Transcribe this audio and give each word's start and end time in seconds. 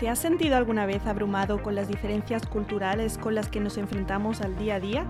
¿Te 0.00 0.08
has 0.08 0.18
sentido 0.18 0.56
alguna 0.56 0.86
vez 0.86 1.04
abrumado 1.04 1.62
con 1.62 1.74
las 1.74 1.86
diferencias 1.86 2.46
culturales 2.46 3.18
con 3.18 3.34
las 3.34 3.50
que 3.50 3.60
nos 3.60 3.76
enfrentamos 3.76 4.40
al 4.40 4.56
día 4.56 4.76
a 4.76 4.80
día? 4.80 5.06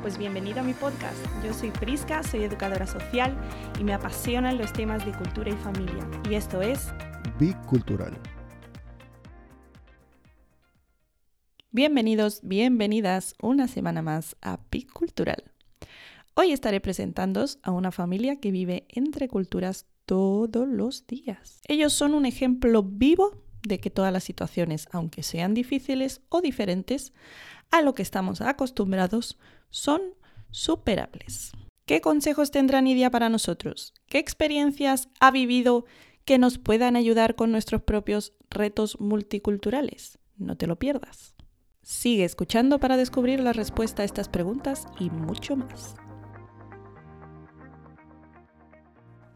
Pues 0.00 0.16
bienvenido 0.16 0.60
a 0.60 0.62
mi 0.62 0.72
podcast. 0.72 1.18
Yo 1.44 1.52
soy 1.52 1.70
Prisca, 1.70 2.22
soy 2.22 2.44
educadora 2.44 2.86
social 2.86 3.36
y 3.78 3.84
me 3.84 3.92
apasionan 3.92 4.56
los 4.56 4.72
temas 4.72 5.04
de 5.04 5.12
cultura 5.12 5.50
y 5.50 5.56
familia. 5.56 6.08
Y 6.30 6.34
esto 6.34 6.62
es 6.62 6.94
Bicultural. 7.38 8.16
Bienvenidos, 11.70 12.40
bienvenidas 12.42 13.34
una 13.42 13.68
semana 13.68 14.00
más 14.00 14.34
a 14.40 14.60
Bicultural. 14.70 15.44
Hoy 16.32 16.52
estaré 16.52 16.80
presentándoos 16.80 17.58
a 17.62 17.70
una 17.70 17.92
familia 17.92 18.40
que 18.40 18.50
vive 18.50 18.86
entre 18.88 19.28
culturas 19.28 19.84
todos 20.06 20.66
los 20.66 21.06
días. 21.06 21.60
Ellos 21.68 21.92
son 21.92 22.14
un 22.14 22.24
ejemplo 22.24 22.82
vivo 22.82 23.51
de 23.62 23.78
que 23.78 23.90
todas 23.90 24.12
las 24.12 24.24
situaciones, 24.24 24.88
aunque 24.92 25.22
sean 25.22 25.54
difíciles 25.54 26.20
o 26.28 26.40
diferentes 26.40 27.12
a 27.70 27.82
lo 27.82 27.94
que 27.94 28.02
estamos 28.02 28.40
acostumbrados, 28.40 29.38
son 29.70 30.00
superables. 30.50 31.52
¿Qué 31.86 32.00
consejos 32.00 32.50
tendrá 32.50 32.80
Nidia 32.80 33.10
para 33.10 33.28
nosotros? 33.28 33.94
¿Qué 34.06 34.18
experiencias 34.18 35.08
ha 35.20 35.30
vivido 35.30 35.84
que 36.24 36.38
nos 36.38 36.58
puedan 36.58 36.96
ayudar 36.96 37.34
con 37.34 37.50
nuestros 37.50 37.82
propios 37.82 38.34
retos 38.50 39.00
multiculturales? 39.00 40.18
No 40.36 40.56
te 40.56 40.66
lo 40.66 40.78
pierdas. 40.78 41.34
Sigue 41.82 42.24
escuchando 42.24 42.78
para 42.78 42.96
descubrir 42.96 43.40
la 43.40 43.52
respuesta 43.52 44.02
a 44.02 44.04
estas 44.04 44.28
preguntas 44.28 44.86
y 45.00 45.10
mucho 45.10 45.56
más. 45.56 45.96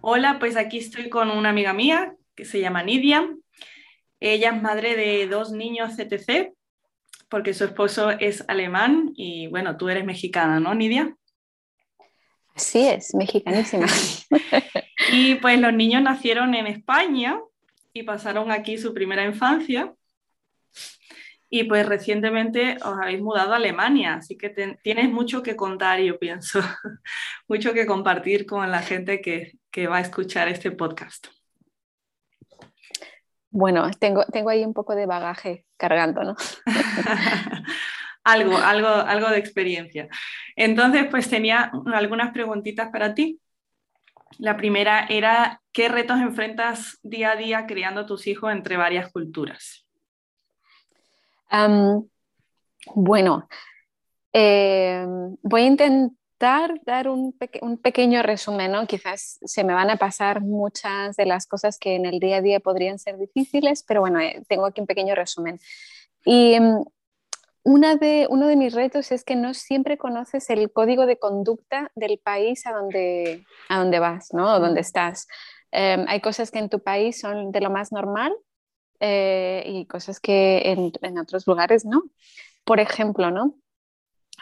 Hola, 0.00 0.38
pues 0.38 0.56
aquí 0.56 0.78
estoy 0.78 1.08
con 1.08 1.30
una 1.30 1.48
amiga 1.48 1.72
mía 1.72 2.14
que 2.36 2.44
se 2.44 2.60
llama 2.60 2.84
Nidia. 2.84 3.28
Ella 4.20 4.50
es 4.50 4.62
madre 4.62 4.96
de 4.96 5.26
dos 5.26 5.52
niños 5.52 5.94
CTC, 5.96 6.54
porque 7.28 7.54
su 7.54 7.64
esposo 7.64 8.10
es 8.10 8.44
alemán 8.48 9.12
y 9.14 9.48
bueno, 9.48 9.76
tú 9.76 9.88
eres 9.88 10.04
mexicana, 10.04 10.60
¿no, 10.60 10.74
Nidia? 10.74 11.14
Así 12.54 12.86
es, 12.86 13.14
mexicanísima. 13.14 13.86
y 15.12 15.34
pues 15.36 15.60
los 15.60 15.74
niños 15.74 16.02
nacieron 16.02 16.54
en 16.54 16.66
España 16.66 17.38
y 17.92 18.02
pasaron 18.02 18.50
aquí 18.50 18.78
su 18.78 18.94
primera 18.94 19.24
infancia. 19.24 19.92
Y 21.48 21.64
pues 21.64 21.86
recientemente 21.86 22.76
os 22.82 22.98
habéis 23.00 23.20
mudado 23.20 23.52
a 23.52 23.56
Alemania, 23.56 24.14
así 24.14 24.36
que 24.36 24.48
tienes 24.82 25.10
mucho 25.10 25.42
que 25.42 25.54
contar, 25.54 26.00
yo 26.00 26.18
pienso, 26.18 26.60
mucho 27.48 27.72
que 27.72 27.86
compartir 27.86 28.46
con 28.46 28.68
la 28.70 28.82
gente 28.82 29.20
que, 29.20 29.52
que 29.70 29.86
va 29.86 29.98
a 29.98 30.00
escuchar 30.00 30.48
este 30.48 30.72
podcast. 30.72 31.28
Bueno, 33.50 33.90
tengo, 33.98 34.24
tengo 34.26 34.50
ahí 34.50 34.64
un 34.64 34.74
poco 34.74 34.94
de 34.94 35.06
bagaje 35.06 35.64
cargando, 35.76 36.22
¿no? 36.22 36.36
algo, 38.24 38.56
algo, 38.56 38.88
algo 38.88 39.28
de 39.28 39.38
experiencia. 39.38 40.08
Entonces, 40.56 41.06
pues 41.10 41.30
tenía 41.30 41.70
algunas 41.94 42.32
preguntitas 42.32 42.90
para 42.90 43.14
ti. 43.14 43.40
La 44.38 44.56
primera 44.56 45.06
era, 45.08 45.62
¿qué 45.72 45.88
retos 45.88 46.20
enfrentas 46.20 46.98
día 47.02 47.32
a 47.32 47.36
día 47.36 47.66
criando 47.66 48.04
tus 48.04 48.26
hijos 48.26 48.52
entre 48.52 48.76
varias 48.76 49.10
culturas? 49.12 49.84
bueno, 52.94 53.48
eh, 54.32 55.06
voy 55.42 55.62
a 55.62 55.66
intentar 55.66 56.10
dar 56.38 57.08
un, 57.08 57.34
pequeño 57.82 58.22
resumen, 58.22 58.72
¿no? 58.72 58.86
Quizás 58.86 59.38
se 59.42 59.64
me 59.64 59.72
van 59.72 59.90
a 59.90 59.96
pasar 59.96 60.42
muchas 60.42 61.16
de 61.16 61.26
las 61.26 61.46
cosas 61.46 61.78
que 61.78 61.94
en 61.94 62.06
el 62.06 62.20
día 62.20 62.36
a 62.36 62.42
día 62.42 62.60
podrían 62.60 62.98
ser 62.98 63.16
difíciles, 63.18 63.82
pero 63.86 64.00
bueno, 64.00 64.20
eh, 64.20 64.42
tengo 64.48 64.66
aquí 64.66 64.80
un 64.80 64.86
pequeño 64.86 65.14
resumen. 65.14 65.58
Y 66.24 66.60
mm, 66.60 66.84
una 67.64 67.96
de, 67.96 68.26
uno 68.28 68.46
de 68.46 68.56
mis 68.56 68.74
retos 68.74 69.12
es 69.12 69.24
que 69.24 69.34
no 69.34 69.54
siempre 69.54 69.96
conoces 69.98 70.50
el 70.50 70.70
código 70.70 71.06
de 71.06 71.18
conducta 71.18 71.90
del 71.94 72.18
país 72.18 72.66
a 72.66 72.72
donde, 72.72 73.44
a 73.68 73.78
donde 73.78 73.98
vas, 73.98 74.32
¿no? 74.34 74.54
O 74.54 74.60
donde 74.60 74.80
estás. 74.82 75.26
Em, 75.72 76.04
hay 76.08 76.20
cosas 76.20 76.50
que 76.50 76.58
en 76.58 76.68
tu 76.68 76.80
país 76.80 77.18
son 77.18 77.50
de 77.50 77.60
lo 77.60 77.70
más 77.70 77.92
normal 77.92 78.34
eh, 79.00 79.62
y 79.66 79.86
cosas 79.86 80.20
que 80.20 80.62
en, 80.66 80.92
en 81.00 81.18
otros 81.18 81.46
lugares 81.46 81.84
no. 81.84 82.02
Por 82.64 82.80
ejemplo, 82.80 83.30
¿no? 83.30 83.54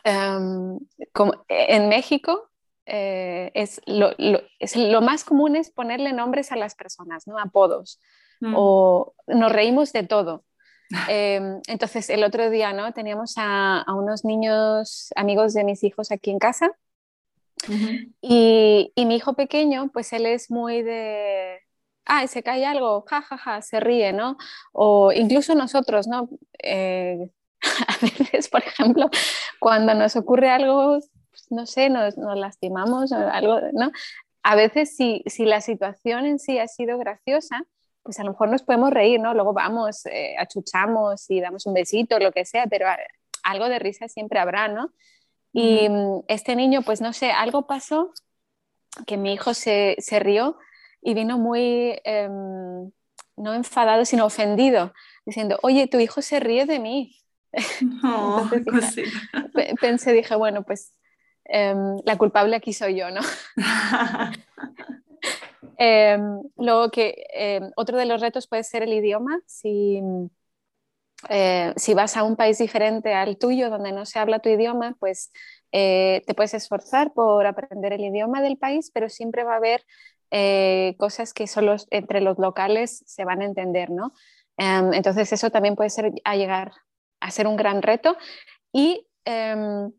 Em, 0.02 0.78
como 1.12 1.44
en 1.48 1.88
México 1.88 2.50
eh, 2.86 3.50
es, 3.54 3.80
lo, 3.86 4.10
es, 4.58 4.76
lo, 4.76 5.00
más 5.00 5.24
común 5.24 5.56
es 5.56 5.70
ponerle 5.70 6.12
nombres 6.12 6.52
a 6.52 6.56
las 6.56 6.74
personas, 6.74 7.26
¿no? 7.26 7.38
apodos, 7.38 8.00
mm. 8.40 8.54
o 8.56 9.14
nos 9.26 9.52
reímos 9.52 9.92
de 9.92 10.02
todo. 10.02 10.44
Em, 11.08 11.60
entonces, 11.66 12.10
el 12.10 12.22
otro 12.24 12.50
día 12.50 12.72
¿no? 12.72 12.92
teníamos 12.92 13.34
a, 13.38 13.80
a, 13.80 13.94
unos 13.94 14.24
niños 14.24 15.10
amigos 15.16 15.54
de 15.54 15.64
mis 15.64 15.82
hijos 15.82 16.12
aquí 16.12 16.30
en 16.30 16.38
casa 16.38 16.70
y, 18.20 18.92
y, 18.94 19.06
mi 19.06 19.16
hijo 19.16 19.34
pequeño, 19.34 19.90
pues 19.92 20.12
él 20.12 20.26
es 20.26 20.50
muy 20.50 20.82
de, 20.82 21.60
ah, 22.04 22.26
se 22.26 22.42
cae 22.42 22.66
algo, 22.66 23.02
jajaja, 23.02 23.38
ja, 23.38 23.52
ja, 23.54 23.62
se 23.62 23.80
ríe, 23.80 24.12
¿no? 24.12 24.36
O 24.72 25.12
incluso 25.12 25.54
nosotros, 25.54 26.06
¿no? 26.06 26.28
Eh, 26.62 27.30
a 27.88 27.96
veces, 28.00 28.48
por 28.48 28.62
ejemplo, 28.62 29.08
cuando 29.58 29.94
nos 29.94 30.16
ocurre 30.16 30.50
algo, 30.50 30.98
pues, 31.30 31.46
no 31.50 31.66
sé, 31.66 31.90
nos, 31.90 32.16
nos 32.16 32.36
lastimamos 32.36 33.12
o 33.12 33.16
algo, 33.16 33.60
¿no? 33.72 33.90
A 34.42 34.56
veces 34.56 34.94
si, 34.94 35.22
si, 35.26 35.44
la 35.44 35.60
situación 35.60 36.26
en 36.26 36.38
sí 36.38 36.58
ha 36.58 36.68
sido 36.68 36.98
graciosa, 36.98 37.64
pues 38.02 38.20
a 38.20 38.24
lo 38.24 38.32
mejor 38.32 38.50
nos 38.50 38.62
podemos 38.62 38.90
reír, 38.90 39.18
¿no? 39.18 39.32
Luego 39.32 39.54
vamos, 39.54 40.04
eh, 40.06 40.36
achuchamos 40.38 41.30
y 41.30 41.40
damos 41.40 41.64
un 41.66 41.74
besito, 41.74 42.18
lo 42.18 42.32
que 42.32 42.44
sea, 42.44 42.66
pero 42.66 42.86
algo 43.42 43.68
de 43.68 43.78
risa 43.78 44.08
siempre 44.08 44.38
habrá, 44.38 44.68
¿no? 44.68 44.92
Y 45.52 45.88
mm, 45.88 46.24
este 46.28 46.56
niño, 46.56 46.82
pues 46.82 47.00
no 47.00 47.12
sé, 47.12 47.30
algo 47.30 47.66
pasó 47.66 48.12
que 49.06 49.16
mi 49.16 49.32
hijo 49.32 49.54
se, 49.54 49.96
se 49.98 50.18
rió 50.18 50.58
y 51.00 51.14
vino 51.14 51.38
muy, 51.38 51.98
em, 52.04 52.90
no 53.36 53.54
enfadado, 53.54 54.04
sino 54.04 54.26
ofendido, 54.26 54.92
diciendo, 55.24 55.58
oye, 55.62 55.86
tu 55.86 55.98
hijo 55.98 56.22
se 56.22 56.40
ríe 56.40 56.66
de 56.66 56.78
mí. 56.78 57.16
pensé, 59.80 60.12
dije, 60.12 60.34
bueno, 60.36 60.64
pues 60.64 60.92
em, 61.44 61.96
la 62.04 62.16
culpable 62.16 62.56
aquí 62.56 62.72
soy 62.72 62.96
yo, 62.96 63.10
¿no? 63.10 63.20
Em, 65.76 66.40
luego 66.56 66.90
que 66.90 67.26
em, 67.32 67.70
otro 67.76 67.98
de 67.98 68.06
los 68.06 68.20
retos 68.20 68.46
puede 68.46 68.62
ser 68.62 68.82
el 68.82 68.92
idioma. 68.92 69.40
Si, 69.46 70.00
eh, 71.28 71.72
si 71.76 71.94
vas 71.94 72.16
a 72.16 72.22
un 72.22 72.36
país 72.36 72.58
diferente 72.58 73.14
al 73.14 73.38
tuyo, 73.38 73.70
donde 73.70 73.92
no 73.92 74.06
se 74.06 74.18
habla 74.18 74.38
tu 74.38 74.48
idioma, 74.48 74.96
pues 75.00 75.32
eh, 75.72 76.22
te 76.26 76.34
puedes 76.34 76.54
esforzar 76.54 77.12
por 77.12 77.46
aprender 77.46 77.92
el 77.92 78.04
idioma 78.04 78.42
del 78.42 78.56
país, 78.56 78.90
pero 78.92 79.08
siempre 79.08 79.44
va 79.44 79.54
a 79.54 79.56
haber 79.56 79.84
eh, 80.30 80.94
cosas 80.98 81.32
que 81.32 81.46
solo 81.46 81.76
entre 81.90 82.20
los 82.20 82.38
locales 82.38 83.02
se 83.06 83.24
van 83.24 83.42
a 83.42 83.46
entender, 83.46 83.90
¿no? 83.90 84.12
entonces 84.56 85.32
eso 85.32 85.50
también 85.50 85.74
puede 85.74 85.90
ser 85.90 86.12
a 86.22 86.36
llegar 86.36 86.70
a 87.24 87.48
un 87.48 87.56
gran 87.56 87.82
reto. 87.82 88.16
Y, 88.72 89.06
em, 89.24 89.90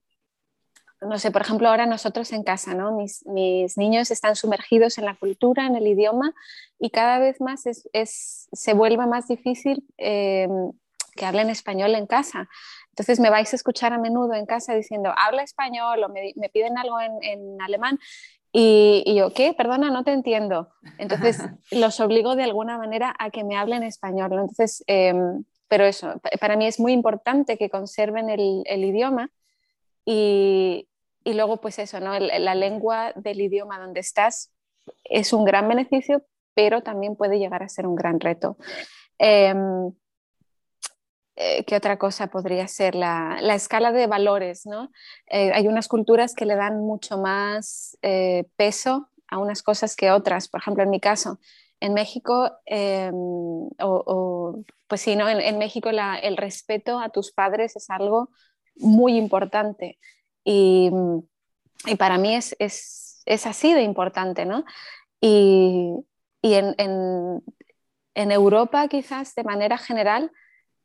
no 1.01 1.19
sé, 1.19 1.31
por 1.31 1.41
ejemplo, 1.41 1.69
ahora 1.69 1.85
nosotros 1.85 2.31
en 2.31 2.43
casa, 2.43 2.73
¿no? 2.73 2.95
Mis, 2.95 3.25
mis, 3.25 3.77
niños 3.77 4.11
están 4.11 4.35
sumergidos 4.35 4.97
en 4.97 5.05
la 5.05 5.15
cultura, 5.15 5.65
en 5.65 5.75
el 5.75 5.87
idioma, 5.87 6.33
y 6.79 6.89
cada 6.89 7.19
vez 7.19 7.41
más 7.41 7.65
es, 7.65 7.87
es, 7.93 8.47
se 8.51 8.73
vuelve 8.73 9.05
más 9.05 9.27
difícil 9.27 9.85
em, 9.97 10.71
que 11.15 11.25
hablen 11.25 11.49
español 11.49 11.95
en 11.95 12.07
casa. 12.07 12.49
Entonces 12.89 13.19
me 13.19 13.29
vais 13.29 13.51
a 13.51 13.55
escuchar 13.55 13.93
a 13.93 13.97
menudo 13.97 14.33
en 14.33 14.45
casa 14.45 14.73
diciendo, 14.73 15.13
habla 15.17 15.43
español 15.43 16.03
o 16.03 16.09
me, 16.09 16.33
me 16.35 16.49
piden 16.49 16.77
algo 16.77 16.99
en, 16.99 17.11
en 17.21 17.61
alemán. 17.61 17.99
Y, 18.51 19.03
y, 19.05 19.15
yo, 19.15 19.33
¿qué? 19.33 19.53
Perdona, 19.53 19.89
no 19.89 20.05
te 20.05 20.13
entiendo. 20.13 20.69
Entonces 20.97 21.39
los 21.71 21.99
obligo 21.99 22.37
de 22.37 22.43
alguna 22.43 22.77
manera 22.77 23.13
a 23.19 23.29
que 23.29 23.43
me 23.43 23.57
hablen 23.57 23.83
español. 23.83 24.31
Entonces, 24.31 24.83
em, 24.87 25.43
pero 25.67 25.85
eso, 25.85 26.21
para 26.39 26.55
mí 26.55 26.67
es 26.67 26.79
muy 26.79 26.93
importante 26.93 27.57
que 27.57 27.69
conserven 27.69 28.29
el, 28.29 28.85
idioma 28.85 29.31
y, 30.05 30.87
luego 31.25 31.61
pues 31.61 31.79
eso, 31.79 31.99
¿no? 31.99 32.17
la 32.19 32.55
lengua 32.55 33.11
del 33.15 33.41
idioma 33.41 33.79
donde 33.79 33.99
estás 33.99 34.51
es 35.03 35.33
un 35.33 35.45
gran 35.45 35.67
beneficio, 35.67 36.23
pero 36.53 36.81
también 36.81 37.15
puede 37.15 37.39
llegar 37.39 37.63
a 37.63 37.69
ser 37.69 37.87
un 37.87 37.95
gran 37.95 38.19
reto. 38.19 38.57
Em, 39.17 39.91
eh, 41.35 41.65
¿Qué 41.65 41.75
otra 41.75 41.97
cosa 41.97 42.27
podría 42.27 42.67
ser? 42.67 42.95
La, 42.95 43.37
escala 43.53 43.91
de 43.91 44.07
valores, 44.07 44.65
¿no? 44.65 44.91
Eh, 45.27 45.51
hay 45.53 45.67
unas 45.67 45.87
culturas 45.87 46.33
que 46.33 46.45
le 46.45 46.55
dan 46.55 46.79
mucho 46.79 47.17
más 47.17 47.97
eh, 48.01 48.45
peso 48.55 49.09
a 49.27 49.37
unas 49.37 49.61
cosas 49.61 49.95
que 49.95 50.11
otras. 50.11 50.47
Por 50.47 50.61
ejemplo, 50.61 50.83
en 50.83 50.89
mi 50.89 50.99
caso, 50.99 51.39
en 51.85 51.93
México, 51.93 52.51
em, 52.65 53.13
o, 53.79 54.63
pues 54.87 55.01
sí, 55.01 55.15
¿no? 55.15 55.29
en, 55.29 55.57
México 55.57 55.89
el 55.89 56.37
respeto 56.37 56.99
a 56.99 57.09
tus 57.09 57.31
padres 57.31 57.75
es 57.75 57.89
algo 57.89 58.29
muy 58.75 59.17
importante 59.17 59.97
y, 60.43 60.91
y 61.85 61.95
para 61.95 62.17
mí 62.17 62.35
es, 62.35 62.55
es, 62.59 63.21
es, 63.25 63.45
así 63.45 63.73
de 63.73 63.83
importante, 63.83 64.45
¿no? 64.45 64.65
Y, 65.21 65.91
y 66.41 66.53
en, 66.55 66.75
en, 66.77 67.43
en, 68.15 68.31
Europa 68.31 68.87
quizás 68.87 69.35
de 69.35 69.43
manera 69.43 69.77
general 69.77 70.31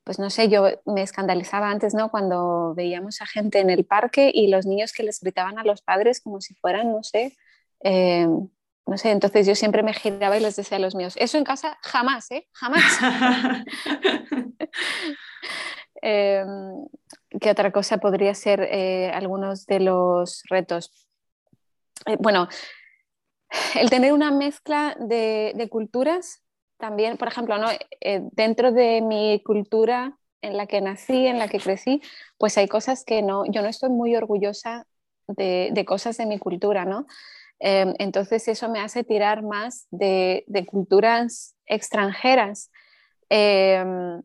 pues 0.05 0.19
no 0.19 0.31
sé, 0.31 0.49
yo 0.49 0.67
me 0.87 1.03
escandalizaba 1.03 1.71
antes, 1.71 1.95
¿no? 1.95 2.11
Cuando 2.11 2.75
veíamos 2.75 3.21
a 3.21 3.27
gente 3.27 3.61
en 3.61 3.71
el 3.71 3.85
parque 3.85 4.31
y 4.35 4.49
los 4.49 4.67
niños 4.67 4.93
que 4.93 5.03
les 5.03 5.21
gritaban 5.21 5.59
a 5.59 5.65
los 5.65 5.83
padres 5.83 6.21
como 6.21 6.41
si 6.41 6.55
fueran, 6.55 6.91
no 6.91 7.03
sé, 7.03 7.37
eh, 7.85 8.27
no 8.91 8.99
sé, 8.99 9.13
entonces 9.13 9.47
yo 9.47 9.55
siempre 9.55 9.85
me 9.85 9.95
giraba 9.95 10.37
y 10.37 10.41
les 10.41 10.57
decía 10.57 10.77
a 10.77 10.81
los 10.81 10.97
míos, 10.97 11.15
eso 11.17 11.39
en 11.39 11.45
casa 11.45 11.79
jamás, 11.81 12.29
¿eh? 12.33 12.49
Jamás. 12.53 12.83
eh, 16.03 16.45
¿Qué 17.41 17.51
otra 17.51 17.71
cosa 17.71 17.99
podría 17.99 18.35
ser 18.35 18.63
eh, 18.63 19.13
algunos 19.15 19.65
de 19.67 19.79
los 19.79 20.43
retos? 20.51 21.07
Eh, 22.07 22.17
bueno, 22.19 22.49
el 23.77 23.91
tener 23.91 24.13
una 24.13 24.33
mezcla 24.33 24.97
de, 24.99 25.69
culturas 25.71 26.43
también, 26.77 27.17
por 27.17 27.29
ejemplo, 27.29 27.59
¿no? 27.59 27.69
Eh, 28.01 28.23
dentro 28.33 28.73
de 28.73 29.03
mi 29.03 29.41
cultura 29.45 30.19
en 30.43 30.57
la 30.57 30.67
que 30.67 30.81
nací, 30.81 31.29
en 31.29 31.39
la 31.39 31.47
que 31.47 31.61
crecí, 31.61 32.03
pues 32.39 32.59
hay 32.59 32.67
cosas 32.67 33.05
que 33.05 33.23
no, 33.23 33.45
yo 33.47 33.63
no 33.63 33.69
estoy 33.69 33.91
muy 33.91 34.17
orgullosa 34.17 34.85
de, 35.29 35.85
cosas 35.87 36.17
de 36.17 36.27
mi 36.27 36.41
cultura, 36.41 36.85
¿no? 36.85 37.07
Em, 37.61 37.95
entonces 37.99 38.49
eso 38.49 38.71
me 38.71 38.81
hace 38.81 39.05
tirar 39.05 39.43
más 39.43 39.87
de, 39.91 40.45
culturas 40.67 41.55
extranjeras. 41.67 42.71
Em, 43.29 44.23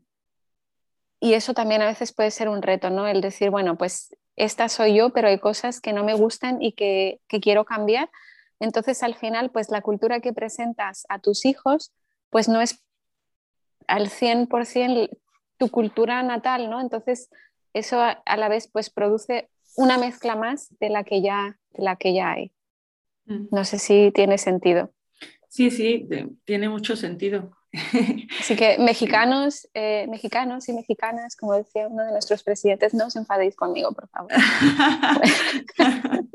y 1.19 1.33
eso 1.33 1.53
también 1.53 1.81
a 1.81 1.87
veces 1.87 2.13
puede 2.13 2.31
ser 2.31 2.49
un 2.49 2.61
reto, 2.61 2.89
¿no? 2.89 3.07
El 3.07 3.21
decir, 3.21 3.49
bueno, 3.49 3.77
pues 3.77 4.15
esta 4.35 4.69
soy 4.69 4.95
yo, 4.95 5.11
pero 5.11 5.27
hay 5.27 5.39
cosas 5.39 5.81
que 5.81 5.93
no 5.93 6.03
me 6.03 6.13
gustan 6.13 6.61
y 6.61 6.73
que, 6.73 7.21
quiero 7.41 7.65
cambiar. 7.65 8.09
Entonces 8.59 9.03
al 9.03 9.15
final, 9.15 9.51
pues 9.51 9.69
la 9.69 9.81
cultura 9.81 10.21
que 10.21 10.33
presentas 10.33 11.05
a 11.09 11.19
tus 11.19 11.45
hijos, 11.45 11.93
pues 12.29 12.47
no 12.47 12.61
es 12.61 12.83
al 13.87 14.09
100% 14.09 15.09
tu 15.57 15.69
cultura 15.69 16.23
natal, 16.23 16.69
¿no? 16.69 16.81
Entonces 16.81 17.29
eso 17.73 18.01
a, 18.01 18.37
la 18.37 18.47
vez 18.47 18.69
pues 18.71 18.89
produce 18.89 19.49
una 19.75 19.97
mezcla 19.97 20.35
más 20.35 20.69
de 20.79 20.89
la 20.89 21.03
que 21.03 21.21
ya, 21.21 21.57
de 21.71 21.83
la 21.83 21.95
que 21.97 22.13
ya 22.13 22.31
hay. 22.31 22.54
Mm. 23.25 23.47
No 23.51 23.65
sé 23.65 23.79
si 23.79 24.11
tiene 24.13 24.37
sentido. 24.37 24.91
Sí, 25.49 25.71
sí, 25.71 26.07
tiene 26.43 26.69
mucho 26.69 26.95
sentido. 26.95 27.51
Así 28.39 28.55
que 28.55 28.77
mexicanos, 28.77 29.67
eh, 29.73 30.05
mexicanos 30.09 30.67
y 30.69 30.73
mexicanas, 30.73 31.35
como 31.35 31.53
decía 31.53 31.87
uno 31.87 32.03
de 32.03 32.11
nuestros 32.11 32.43
presidentes, 32.43 32.93
no 32.93 33.07
os 33.07 33.15
enfadéis 33.15 33.55
conmigo, 33.55 33.93
por 33.93 34.07
favor. 34.09 34.31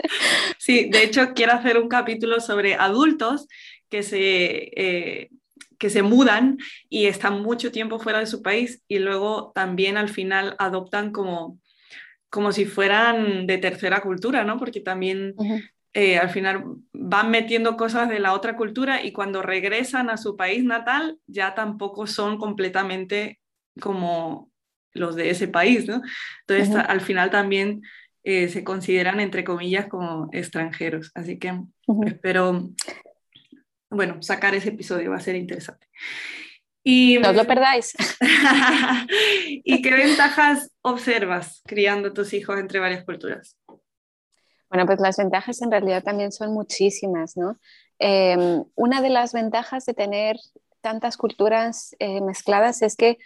Sí, 0.58 0.90
de 0.90 1.04
hecho 1.04 1.32
quiero 1.34 1.52
hacer 1.52 1.78
un 1.78 1.88
capítulo 1.88 2.40
sobre 2.40 2.74
adultos 2.74 3.48
que 3.88 4.02
se, 4.02 4.70
eh, 4.76 5.30
que 5.78 5.90
se 5.90 6.02
mudan 6.02 6.58
y 6.88 7.06
están 7.06 7.42
mucho 7.42 7.72
tiempo 7.72 7.98
fuera 7.98 8.18
de 8.18 8.26
su 8.26 8.42
país 8.42 8.82
y 8.86 8.98
luego 8.98 9.52
también 9.54 9.96
al 9.96 10.08
final 10.08 10.54
adoptan 10.58 11.12
como, 11.12 11.58
como 12.28 12.52
si 12.52 12.66
fueran 12.66 13.46
de 13.46 13.58
tercera 13.58 14.00
cultura, 14.00 14.44
¿no? 14.44 14.58
Porque 14.58 14.80
también 14.80 15.34
eh, 15.92 16.18
al 16.18 16.30
final 16.30 16.64
van 16.92 17.30
metiendo 17.30 17.76
cosas 17.76 18.08
de 18.08 18.20
la 18.20 18.32
otra 18.32 18.56
cultura 18.56 19.04
y 19.04 19.12
cuando 19.12 19.42
regresan 19.42 20.08
a 20.08 20.16
su 20.16 20.36
país 20.36 20.62
natal 20.64 21.18
ya 21.26 21.54
tampoco 21.54 22.06
son 22.06 22.38
completamente 22.38 23.40
como 23.80 24.50
los 24.92 25.16
de 25.16 25.30
ese 25.30 25.48
país, 25.48 25.86
¿no? 25.86 26.02
Entonces 26.46 26.74
al 26.76 27.00
final 27.00 27.30
también 27.30 27.82
eh, 28.22 28.48
se 28.48 28.64
consideran 28.64 29.18
entre 29.18 29.44
comillas 29.44 29.86
como 29.86 30.28
extranjeros. 30.32 31.10
Así 31.14 31.38
que 31.38 31.58
espero, 32.06 32.70
bueno, 33.88 34.22
sacar 34.22 34.54
ese 34.54 34.70
episodio 34.70 35.10
va 35.10 35.16
a 35.16 35.20
ser 35.20 35.36
interesante. 35.36 35.86
Y, 36.82 37.18
no 37.18 37.30
os 37.30 37.36
lo 37.36 37.44
perdáis. 37.46 37.94
¿Y 39.64 39.82
qué 39.82 39.90
ventajas 39.94 40.70
observas 40.82 41.62
criando 41.66 42.08
a 42.08 42.14
tus 42.14 42.32
hijos 42.32 42.58
entre 42.58 42.78
varias 42.78 43.04
culturas? 43.04 43.56
Bueno, 44.70 44.86
pues 44.86 45.00
las 45.00 45.16
ventajas 45.16 45.60
en 45.62 45.70
realidad 45.72 46.04
también 46.04 46.30
son 46.30 46.54
muchísimas, 46.54 47.36
¿no? 47.36 47.58
Em, 47.98 48.64
una 48.76 49.02
de 49.02 49.10
las 49.10 49.32
ventajas 49.32 49.84
de 49.84 49.94
tener 49.94 50.36
tantas 50.80 51.16
culturas 51.16 51.94
eh, 51.98 52.20
mezcladas 52.20 52.80
es 52.82 52.96
que 52.96 53.18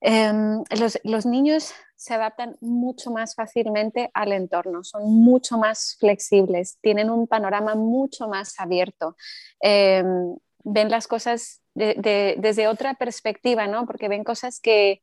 em, 0.00 0.62
los, 1.02 1.26
niños 1.26 1.72
se 1.96 2.14
adaptan 2.14 2.56
mucho 2.60 3.10
más 3.10 3.34
fácilmente 3.34 4.10
al 4.14 4.32
entorno, 4.32 4.84
son 4.84 5.12
mucho 5.12 5.58
más 5.58 5.96
flexibles, 5.98 6.78
tienen 6.80 7.10
un 7.10 7.26
panorama 7.26 7.74
mucho 7.74 8.28
más 8.28 8.60
abierto, 8.60 9.16
em, 9.60 10.36
ven 10.62 10.88
las 10.88 11.08
cosas 11.08 11.62
desde 11.74 12.68
otra 12.68 12.94
perspectiva, 12.94 13.66
¿no? 13.66 13.86
Porque 13.86 14.08
ven 14.08 14.24
cosas 14.24 14.60
que, 14.60 15.02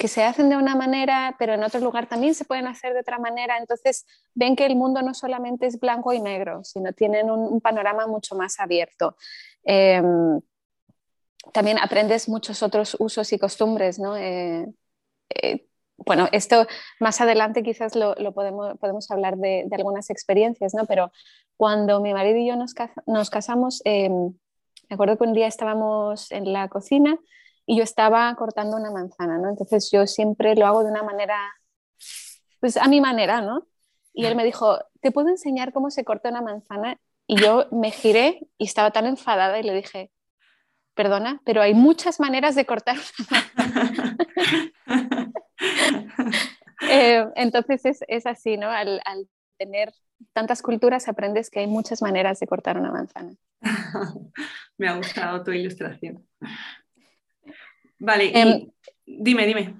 que 0.00 0.08
se 0.08 0.24
hacen 0.24 0.48
de 0.48 0.56
una 0.56 0.74
manera, 0.74 1.36
pero 1.38 1.52
en 1.52 1.62
otro 1.62 1.78
lugar 1.78 2.08
también 2.08 2.34
se 2.34 2.46
pueden 2.46 2.66
hacer 2.66 2.94
de 2.94 3.00
otra 3.00 3.18
manera. 3.18 3.58
Entonces 3.58 4.06
ven 4.34 4.56
que 4.56 4.64
el 4.64 4.74
mundo 4.74 5.02
no 5.02 5.12
solamente 5.12 5.66
es 5.66 5.78
blanco 5.78 6.14
y 6.14 6.20
negro, 6.20 6.64
sino 6.64 6.94
tienen 6.94 7.30
un, 7.30 7.60
panorama 7.60 8.06
mucho 8.06 8.34
más 8.34 8.58
abierto. 8.60 9.14
Em, 9.62 10.40
también 11.52 11.78
aprendes 11.78 12.30
muchos 12.30 12.62
otros 12.62 12.96
usos 12.98 13.30
y 13.34 13.38
costumbres, 13.38 13.98
¿no? 13.98 14.16
Eh, 14.16 14.66
eh, 15.34 15.66
bueno, 15.98 16.28
esto 16.32 16.66
más 16.98 17.20
adelante 17.20 17.62
quizás 17.62 17.94
lo, 17.94 18.14
podemos, 18.32 18.78
podemos, 18.78 19.10
hablar 19.10 19.36
de, 19.36 19.68
algunas 19.70 20.08
experiencias, 20.08 20.72
¿no? 20.72 20.86
Pero 20.86 21.12
cuando 21.58 22.00
mi 22.00 22.14
marido 22.14 22.38
y 22.38 22.48
yo 22.48 22.56
nos, 22.56 22.74
nos 23.06 23.28
casamos, 23.28 23.82
em, 23.84 24.32
me 24.88 24.94
acuerdo 24.94 25.18
que 25.18 25.24
un 25.24 25.34
día 25.34 25.46
estábamos 25.46 26.32
en 26.32 26.54
la 26.54 26.68
cocina 26.68 27.18
y 27.70 27.76
yo 27.76 27.84
estaba 27.84 28.34
cortando 28.34 28.76
una 28.76 28.90
manzana, 28.90 29.38
¿no? 29.38 29.48
Entonces 29.48 29.92
yo 29.92 30.04
siempre 30.08 30.56
lo 30.56 30.66
hago 30.66 30.82
de 30.82 30.90
una 30.90 31.04
manera, 31.04 31.38
pues 32.58 32.76
a 32.76 32.88
mi 32.88 33.00
manera, 33.00 33.42
¿no? 33.42 33.68
Y 34.12 34.26
él 34.26 34.34
me 34.34 34.42
dijo, 34.42 34.80
¿te 35.00 35.12
puedo 35.12 35.28
enseñar 35.28 35.72
cómo 35.72 35.92
se 35.92 36.04
corta 36.04 36.30
una 36.30 36.42
manzana? 36.42 36.98
Y 37.28 37.40
yo 37.40 37.68
me 37.70 37.92
giré 37.92 38.40
y 38.58 38.64
estaba 38.64 38.90
tan 38.90 39.06
enfadada 39.06 39.60
y 39.60 39.62
le 39.62 39.72
dije, 39.72 40.10
perdona, 40.94 41.40
pero 41.44 41.62
hay 41.62 41.74
muchas 41.74 42.18
maneras 42.18 42.56
de 42.56 42.66
cortar 42.66 42.96
una 43.20 44.16
eh, 46.90 47.24
entonces 47.36 47.86
es, 47.86 48.00
es, 48.08 48.26
así, 48.26 48.56
¿no? 48.56 48.68
Al, 48.68 49.00
al, 49.04 49.28
tener 49.58 49.92
tantas 50.32 50.60
culturas 50.60 51.06
aprendes 51.06 51.50
que 51.50 51.60
hay 51.60 51.68
muchas 51.68 52.02
maneras 52.02 52.40
de 52.40 52.48
cortar 52.48 52.78
una 52.78 52.90
manzana. 52.90 53.36
me 54.76 54.88
ha 54.88 54.96
gustado 54.96 55.44
tu 55.44 55.52
ilustración. 55.52 56.26
Vale, 58.00 58.32
em, 58.34 58.70
dime, 59.06 59.46
dime. 59.46 59.74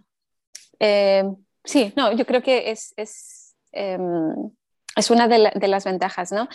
Em, 0.79 1.37
sí, 1.65 1.93
no, 1.97 2.13
yo 2.13 2.27
creo 2.27 2.43
que 2.43 2.71
es, 2.71 2.93
es, 2.97 3.57
em, 3.73 4.51
es 4.95 5.11
una 5.11 5.27
de, 5.27 5.69
las 5.69 5.85
ventajas, 5.85 6.31
¿no? 6.31 6.49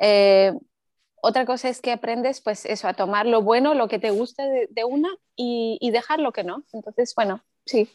Eh, 0.00 0.52
otra 1.22 1.46
cosa 1.46 1.70
es 1.70 1.80
que 1.80 1.90
aprendes, 1.90 2.42
pues 2.42 2.66
eso, 2.66 2.86
a 2.86 2.94
tomar 2.94 3.26
lo 3.26 3.42
bueno, 3.42 3.74
lo 3.74 3.88
que 3.88 3.98
te 3.98 4.10
gusta 4.10 4.44
de, 4.46 4.84
una 4.84 5.08
y, 5.34 5.90
dejar 5.90 6.20
lo 6.20 6.32
que 6.32 6.44
no. 6.44 6.64
Entonces, 6.72 7.14
bueno, 7.16 7.42
sí, 7.64 7.88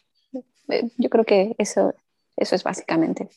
eh, 0.70 0.90
yo 0.98 1.10
creo 1.10 1.24
que 1.24 1.56
eso, 1.60 1.94
eso 2.36 2.56
es 2.56 2.64
básicamente. 2.64 3.30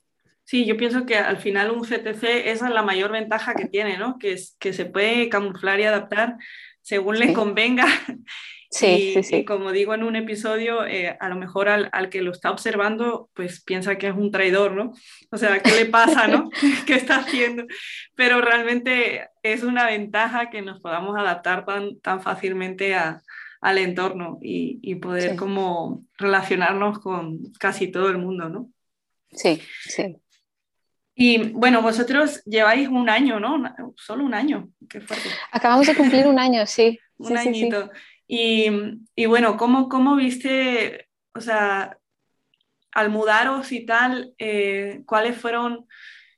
Sí, 0.45 0.65
yo 0.65 0.77
pienso 0.77 1.07
que 1.07 1.17
al 1.17 1.37
final 1.37 1.71
un 1.71 1.85
CTC 1.85 2.49
esa 2.51 2.69
es 2.69 2.75
la 2.75 2.83
mayor 2.83 3.13
ventaja 3.13 3.55
que 3.55 3.67
tiene, 3.67 3.99
¿no? 3.99 4.19
Que, 4.19 4.33
es, 4.33 4.57
que 4.59 4.73
se 4.73 4.87
puede 4.87 5.29
camuflar 5.29 5.79
y 5.81 5.85
adaptar 5.85 6.39
según 6.81 7.19
le 7.19 7.33
convenga 7.33 7.87
Sí, 8.75 9.13
sí, 9.15 9.23
sí. 9.23 9.45
como 9.45 9.71
digo 9.71 9.95
en 9.95 10.03
un 10.03 10.17
episodio, 10.17 10.85
eh, 10.85 11.17
a 11.21 11.29
lo 11.29 11.37
mejor 11.37 11.69
al, 11.69 11.89
al, 11.93 12.11
que 12.11 12.23
lo 12.23 12.33
está 12.33 12.51
observando, 12.51 13.31
pues 13.33 13.63
piensa 13.63 13.99
que 13.99 14.09
es 14.09 14.15
un 14.17 14.33
traidor, 14.33 14.73
¿no? 14.73 14.93
O 15.31 15.37
sea, 15.37 15.61
¿qué 15.61 15.71
le 15.77 15.87
pasa, 15.87 16.27
no? 16.27 16.51
¿Qué 16.87 16.95
está 16.95 17.19
haciendo? 17.19 17.67
Pero 18.17 18.41
realmente 18.41 19.29
es 19.45 19.63
una 19.63 19.87
ventaja 19.87 20.51
que 20.51 20.61
nos 20.61 20.81
podamos 20.81 21.17
adaptar 21.17 21.65
tan, 21.65 22.01
tan 22.01 22.21
fácilmente 22.21 22.97
a, 22.97 23.23
al 23.61 23.79
entorno 23.79 24.39
y, 24.43 24.81
y 24.83 24.97
poder 24.97 25.37
como 25.37 26.05
relacionarnos 26.19 26.99
con 26.99 27.53
casi 27.61 27.93
todo 27.93 28.09
el 28.09 28.19
mundo, 28.19 28.49
¿no? 28.49 28.71
Sí, 29.31 29.61
sí. 29.85 30.17
Y 31.15 31.51
bueno, 31.51 31.81
vosotros 31.81 32.43
lleváis 32.45 32.89
un 32.89 33.09
año, 33.09 33.39
¿no? 33.39 33.63
Solo 33.97 34.25
un 34.25 34.35
año, 34.35 34.69
qué 34.89 35.01
fuerte. 35.01 35.29
Acabamos 35.53 35.87
de 35.87 35.95
cumplir 35.95 36.27
un 36.27 36.39
año, 36.41 36.67
sí. 36.67 36.99
un 37.19 37.37
añito. 37.37 37.89
Y, 38.27 39.27
bueno, 39.27 39.57
¿cómo, 39.57 39.89
¿cómo, 39.89 40.17
viste, 40.17 41.09
o 41.35 41.41
sea, 41.41 41.99
al 42.93 43.11
mudaros 43.11 43.73
y 43.73 43.85
tal, 43.85 44.35
eh, 44.39 45.03
cuáles 45.07 45.37
fueron 45.37 45.87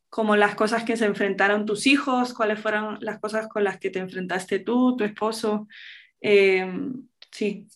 como 0.09 0.37
las 0.37 0.55
cosas 0.55 0.85
que 0.85 0.97
se 0.97 1.05
enfrentaron 1.05 1.66
tus 1.66 1.87
hijos, 1.87 2.33
cuáles 2.33 2.59
fueron 2.61 2.99
las 3.00 3.21
cosas 3.21 3.49
con 3.49 3.64
las 3.64 3.78
que 3.78 3.90
te 3.90 3.99
enfrentaste 3.99 4.61
tú, 4.61 4.97
tu 4.97 5.05
esposo? 5.05 5.69
Eh, 6.21 6.66
sí, 7.31 7.66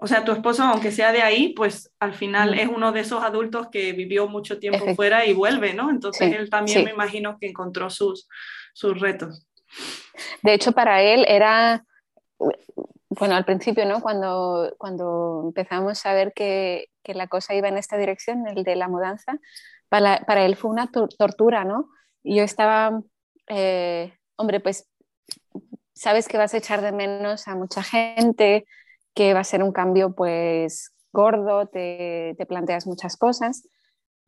o 0.00 0.06
sea, 0.06 0.24
tu 0.24 0.30
esposo, 0.30 0.62
aunque 0.62 0.92
sea 0.92 1.10
de 1.10 1.22
ahí, 1.22 1.48
pues 1.54 1.92
al 1.98 2.14
final 2.14 2.56
es 2.56 2.68
uno 2.68 2.92
de 2.92 3.00
esos 3.00 3.24
adultos 3.24 3.66
que 3.70 3.92
vivió 3.92 4.28
mucho 4.28 4.60
tiempo 4.60 4.94
fuera 4.94 5.26
y 5.26 5.34
vuelve, 5.34 5.74
¿no? 5.74 5.90
Entonces 5.90 6.32
él 6.32 6.48
también 6.48 6.84
me 6.84 6.92
imagino 6.92 7.36
que 7.40 7.48
encontró 7.48 7.90
sus, 7.90 8.28
sus 8.72 9.00
retos. 9.00 9.44
De 10.42 10.54
hecho, 10.54 10.70
para 10.70 11.02
él 11.02 11.24
era 11.26 11.84
bueno, 13.18 13.34
al 13.34 13.44
principio, 13.44 13.84
¿no? 13.84 14.00
Cuando, 14.00 14.74
cuando 14.78 15.42
empezamos 15.46 16.04
a 16.06 16.14
ver 16.14 16.32
que, 16.32 16.88
que, 17.02 17.14
la 17.14 17.26
cosa 17.26 17.54
iba 17.54 17.68
en 17.68 17.76
esta 17.76 17.96
dirección, 17.96 18.46
el 18.46 18.62
de 18.62 18.76
la 18.76 18.88
mudanza, 18.88 19.38
para, 19.88 20.20
para 20.26 20.44
él 20.44 20.56
fue 20.56 20.70
una 20.70 20.90
tortura, 20.90 21.64
¿no? 21.64 21.88
Y 22.22 22.36
yo 22.36 22.44
estaba, 22.44 23.00
eh, 23.48 24.12
hombre, 24.36 24.60
pues 24.60 24.88
sabes 25.94 26.28
que 26.28 26.38
vas 26.38 26.54
a 26.54 26.58
echar 26.58 26.80
de 26.80 26.92
menos 26.92 27.48
a 27.48 27.56
mucha 27.56 27.82
gente, 27.82 28.66
que 29.14 29.34
va 29.34 29.40
a 29.40 29.44
ser 29.44 29.62
un 29.62 29.72
cambio 29.72 30.14
pues 30.14 30.92
gordo, 31.12 31.66
te, 31.66 32.36
te 32.38 32.46
planteas 32.46 32.86
muchas 32.86 33.16
cosas, 33.16 33.64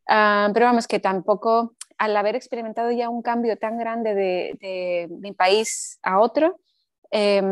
uh, 0.08 0.52
pero 0.52 0.66
vamos, 0.66 0.88
que 0.88 0.98
tampoco 0.98 1.76
al 1.98 2.16
haber 2.16 2.34
experimentado 2.34 2.90
ya 2.90 3.08
un 3.08 3.22
cambio 3.22 3.56
tan 3.56 3.78
grande 3.78 4.14
de, 4.14 4.58
de 4.60 5.08
mi 5.20 5.32
país 5.32 5.98
a 6.02 6.18
otro, 6.18 6.58
eh, 7.12 7.42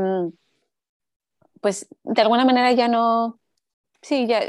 pues 1.60 1.88
de 2.04 2.22
alguna 2.22 2.44
manera 2.44 2.72
ya 2.72 2.88
no, 2.88 3.40
sí, 4.02 4.26
ya 4.26 4.42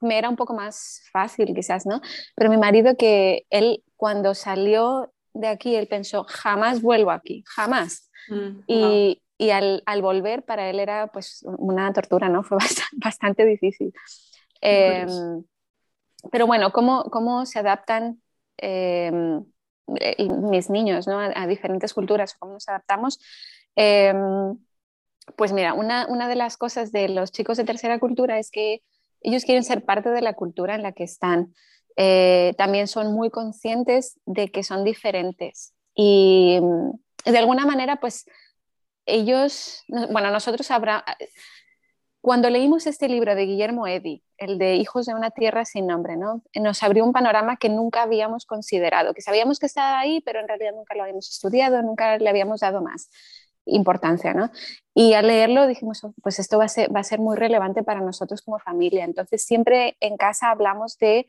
me 0.00 0.18
era 0.18 0.28
un 0.28 0.36
poco 0.36 0.54
más 0.54 1.02
fácil 1.12 1.54
quizás, 1.54 1.86
¿no? 1.86 2.00
Pero 2.34 2.50
mi 2.50 2.56
marido 2.56 2.96
que 2.96 3.46
él 3.50 3.82
cuando 3.96 4.34
salió 4.34 5.12
de 5.34 5.48
aquí, 5.48 5.74
él 5.74 5.86
pensó, 5.86 6.24
jamás 6.28 6.82
vuelvo 6.82 7.10
aquí, 7.10 7.44
jamás. 7.46 8.10
Mm, 8.28 8.60
y, 8.66 9.22
y 9.38 9.50
al, 9.50 9.82
al, 9.86 10.02
volver 10.02 10.44
para 10.44 10.70
él 10.70 10.80
era 10.80 11.08
pues 11.08 11.44
una 11.44 11.92
tortura, 11.92 12.28
¿no? 12.28 12.42
Fue 12.44 12.56
bastante, 12.56 12.96
bastante 12.96 13.44
difícil. 13.44 13.92
Eh, 14.60 15.06
pero 16.32 16.46
bueno, 16.46 16.72
¿cómo, 16.72 17.04
cómo 17.04 17.46
se 17.46 17.58
adaptan 17.58 18.20
eh, 18.58 19.12
mis 19.86 20.70
niños 20.70 21.06
¿no? 21.06 21.20
a, 21.20 21.30
a, 21.34 21.46
diferentes 21.46 21.92
culturas? 21.94 22.34
¿Cómo 22.38 22.54
nos 22.54 22.68
adaptamos? 22.68 23.20
Eh, 23.76 24.12
pues 25.36 25.52
mira, 25.52 25.74
una, 25.74 26.06
una, 26.06 26.28
de 26.28 26.36
las 26.36 26.56
cosas 26.56 26.92
de 26.92 27.08
los 27.08 27.32
chicos 27.32 27.56
de 27.56 27.64
tercera 27.64 27.98
cultura 27.98 28.38
es 28.38 28.50
que 28.50 28.82
ellos 29.20 29.44
quieren 29.44 29.64
ser 29.64 29.84
parte 29.84 30.10
de 30.10 30.22
la 30.22 30.34
cultura 30.34 30.74
en 30.74 30.82
la 30.82 30.92
que 30.92 31.04
están. 31.04 31.54
Eh, 31.96 32.54
también 32.58 32.86
son 32.86 33.14
muy 33.14 33.30
conscientes 33.30 34.20
de 34.26 34.48
que 34.48 34.62
son 34.62 34.84
diferentes 34.84 35.74
y 35.94 36.58
mm, 36.60 36.90
de 37.30 37.38
alguna 37.38 37.66
manera, 37.66 37.96
pues 37.96 38.26
ellos, 39.06 39.82
bueno, 39.88 40.30
nosotros 40.30 40.70
habrá, 40.70 41.04
cuando 42.20 42.50
leímos 42.50 42.86
este 42.86 43.08
libro 43.08 43.34
de 43.34 43.46
Guillermo 43.46 43.86
Eddy, 43.86 44.22
el 44.36 44.58
de 44.58 44.76
Hijos 44.76 45.06
de 45.06 45.14
una 45.14 45.30
Tierra 45.30 45.64
sin 45.64 45.86
Nombre, 45.86 46.16
¿no? 46.16 46.42
nos 46.54 46.82
abrió 46.82 47.04
un 47.04 47.12
panorama 47.12 47.56
que 47.56 47.68
nunca 47.68 48.02
habíamos 48.02 48.46
considerado, 48.46 49.14
que 49.14 49.22
sabíamos 49.22 49.58
que 49.58 49.66
estaba 49.66 49.98
ahí, 49.98 50.20
pero 50.20 50.40
en 50.40 50.48
realidad 50.48 50.72
nunca 50.74 50.94
lo 50.94 51.02
habíamos 51.02 51.30
estudiado, 51.30 51.82
nunca 51.82 52.18
le 52.18 52.28
habíamos 52.28 52.60
dado 52.60 52.82
más 52.82 53.08
importancia, 53.66 54.32
¿no? 54.32 54.50
Y 54.94 55.12
al 55.14 55.26
leerlo 55.26 55.66
dijimos, 55.66 56.02
oh, 56.04 56.14
pues 56.22 56.38
esto 56.38 56.58
va 56.58 56.64
a, 56.64 56.68
ser, 57.04 57.20
muy 57.20 57.36
relevante 57.36 57.82
para 57.82 58.00
nosotros 58.00 58.42
como 58.42 58.58
familia. 58.58 59.04
Entonces 59.04 59.44
siempre 59.44 59.96
en 60.00 60.16
casa 60.16 60.50
hablamos 60.50 60.96
de, 60.98 61.26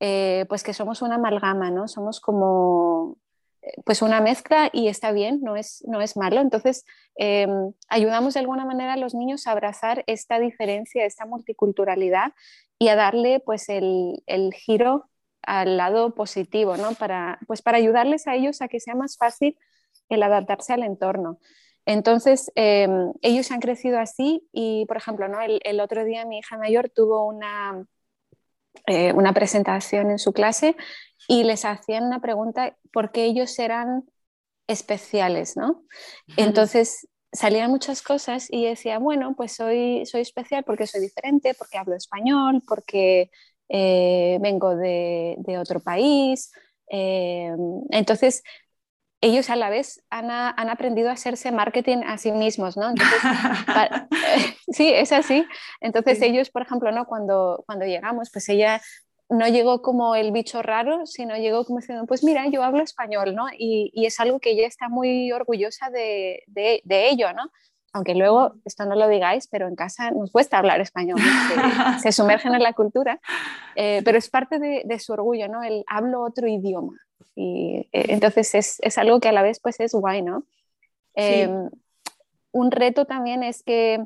eh, 0.00 0.46
pues 0.48 0.62
que 0.62 0.72
somos 0.72 1.02
una 1.02 1.16
amalgama, 1.16 1.70
¿no? 1.70 1.88
Somos 1.88 2.20
como, 2.20 3.18
eh, 3.62 3.74
pues 3.84 4.02
una 4.02 4.20
mezcla 4.20 4.70
y 4.72 4.88
está 4.88 5.12
bien, 5.12 5.40
no 5.42 5.56
es, 5.56 5.84
no 5.86 6.00
es 6.00 6.16
malo. 6.16 6.40
Entonces 6.40 6.84
em, 7.16 7.72
ayudamos 7.88 8.34
de 8.34 8.40
alguna 8.40 8.64
manera 8.64 8.94
a 8.94 8.96
los 8.96 9.14
niños 9.14 9.46
a 9.46 9.52
abrazar 9.52 10.04
esta 10.06 10.38
diferencia, 10.38 11.04
esta 11.04 11.26
multiculturalidad 11.26 12.32
y 12.78 12.88
a 12.88 12.96
darle 12.96 13.40
pues 13.40 13.68
el, 13.68 14.22
el 14.26 14.54
giro 14.54 15.10
al 15.42 15.76
lado 15.76 16.14
positivo, 16.14 16.76
¿no? 16.76 16.92
Para, 16.94 17.38
pues 17.46 17.62
para 17.62 17.78
ayudarles 17.78 18.26
a 18.26 18.34
ellos 18.34 18.62
a 18.62 18.68
que 18.68 18.80
sea 18.80 18.94
más 18.94 19.16
fácil 19.16 19.58
el 20.08 20.22
adaptarse 20.22 20.72
al 20.72 20.82
entorno. 20.82 21.38
Entonces, 21.90 22.52
em, 22.54 23.12
ellos 23.20 23.50
han 23.50 23.58
crecido 23.58 23.98
así 23.98 24.46
y, 24.52 24.86
por 24.86 24.96
ejemplo, 24.96 25.26
¿no? 25.26 25.38
el, 25.42 25.80
otro 25.80 26.04
día 26.04 26.24
mi 26.24 26.38
hija 26.38 26.56
mayor 26.56 26.88
tuvo 26.88 27.26
una, 27.26 27.84
eh, 28.86 29.12
una 29.12 29.32
presentación 29.32 30.12
en 30.12 30.20
su 30.20 30.32
clase 30.32 30.76
y 31.26 31.42
les 31.42 31.64
hacían 31.64 32.04
una 32.04 32.20
pregunta 32.20 32.76
por 32.92 33.10
qué 33.10 33.24
ellos 33.24 33.58
eran 33.58 34.04
especiales, 34.68 35.56
¿no? 35.56 35.82
Entonces 36.36 37.08
salían 37.32 37.72
muchas 37.72 38.02
cosas 38.02 38.46
y 38.48 38.66
decía, 38.66 39.00
bueno, 39.00 39.34
pues 39.36 39.56
soy, 39.56 40.06
soy 40.06 40.20
especial 40.20 40.62
porque 40.62 40.86
soy 40.86 41.00
diferente, 41.00 41.54
porque 41.54 41.76
hablo 41.76 41.96
español, 41.96 42.62
porque 42.68 43.32
eh, 43.68 44.38
vengo 44.40 44.76
de, 44.76 45.34
de, 45.38 45.58
otro 45.58 45.80
país. 45.80 46.52
Eh, 46.88 47.50
entonces, 47.90 48.44
ellos 49.20 49.50
a 49.50 49.56
la 49.56 49.68
vez 49.68 50.02
han, 50.10 50.30
han, 50.30 50.70
aprendido 50.70 51.10
a 51.10 51.12
hacerse 51.12 51.52
marketing 51.52 51.98
a 52.06 52.16
sí 52.16 52.32
mismos, 52.32 52.76
¿no? 52.76 52.90
Entonces, 52.90 53.20
sí, 54.68 54.90
es 54.92 55.12
así. 55.12 55.46
Entonces 55.80 56.22
ellos, 56.22 56.50
por 56.50 56.62
ejemplo, 56.62 56.90
¿no? 56.92 57.06
Cuando, 57.06 57.62
cuando 57.66 57.84
llegamos, 57.84 58.30
pues 58.32 58.48
ella 58.48 58.80
no 59.28 59.46
llegó 59.46 59.80
como 59.80 60.16
el 60.16 60.32
bicho 60.32 60.60
raro, 60.60 61.06
sino 61.06 61.36
llegó 61.36 61.64
como 61.64 61.78
diciendo, 61.78 62.04
pues 62.06 62.24
mira, 62.24 62.48
yo 62.48 62.64
hablo 62.64 62.82
español, 62.82 63.34
¿no? 63.34 63.46
Y, 63.56 63.90
y 63.94 64.06
es 64.06 64.18
algo 64.18 64.40
que 64.40 64.50
ella 64.50 64.66
está 64.66 64.88
muy 64.88 65.30
orgullosa 65.32 65.88
de, 65.88 66.42
de, 66.48 66.80
de, 66.84 67.10
ello, 67.10 67.32
¿no? 67.32 67.50
Aunque 67.92 68.14
luego, 68.14 68.54
esto 68.64 68.84
no 68.86 68.96
lo 68.96 69.08
digáis, 69.08 69.46
pero 69.46 69.68
en 69.68 69.76
casa 69.76 70.10
nos 70.10 70.32
cuesta 70.32 70.58
hablar 70.58 70.80
español, 70.80 71.18
se, 71.18 72.00
se, 72.00 72.12
sumergen 72.22 72.54
en 72.54 72.62
la 72.62 72.72
cultura, 72.72 73.20
eh, 73.76 74.02
pero 74.04 74.18
es 74.18 74.28
parte 74.28 74.58
de, 74.58 74.82
de, 74.84 74.98
su 74.98 75.12
orgullo, 75.12 75.48
¿no? 75.48 75.62
El 75.62 75.84
hablo 75.86 76.22
otro 76.22 76.48
idioma, 76.48 76.96
y 77.34 77.88
eh, 77.92 78.06
entonces 78.08 78.54
es, 78.54 78.78
es, 78.80 78.98
algo 78.98 79.20
que 79.20 79.28
a 79.28 79.32
la 79.32 79.42
vez 79.42 79.60
pues 79.60 79.80
es 79.80 79.92
guay, 79.92 80.22
¿no? 80.22 80.44
Eh, 81.14 81.48
un 82.52 82.70
reto 82.70 83.04
también 83.04 83.42
es 83.42 83.62
que 83.62 84.04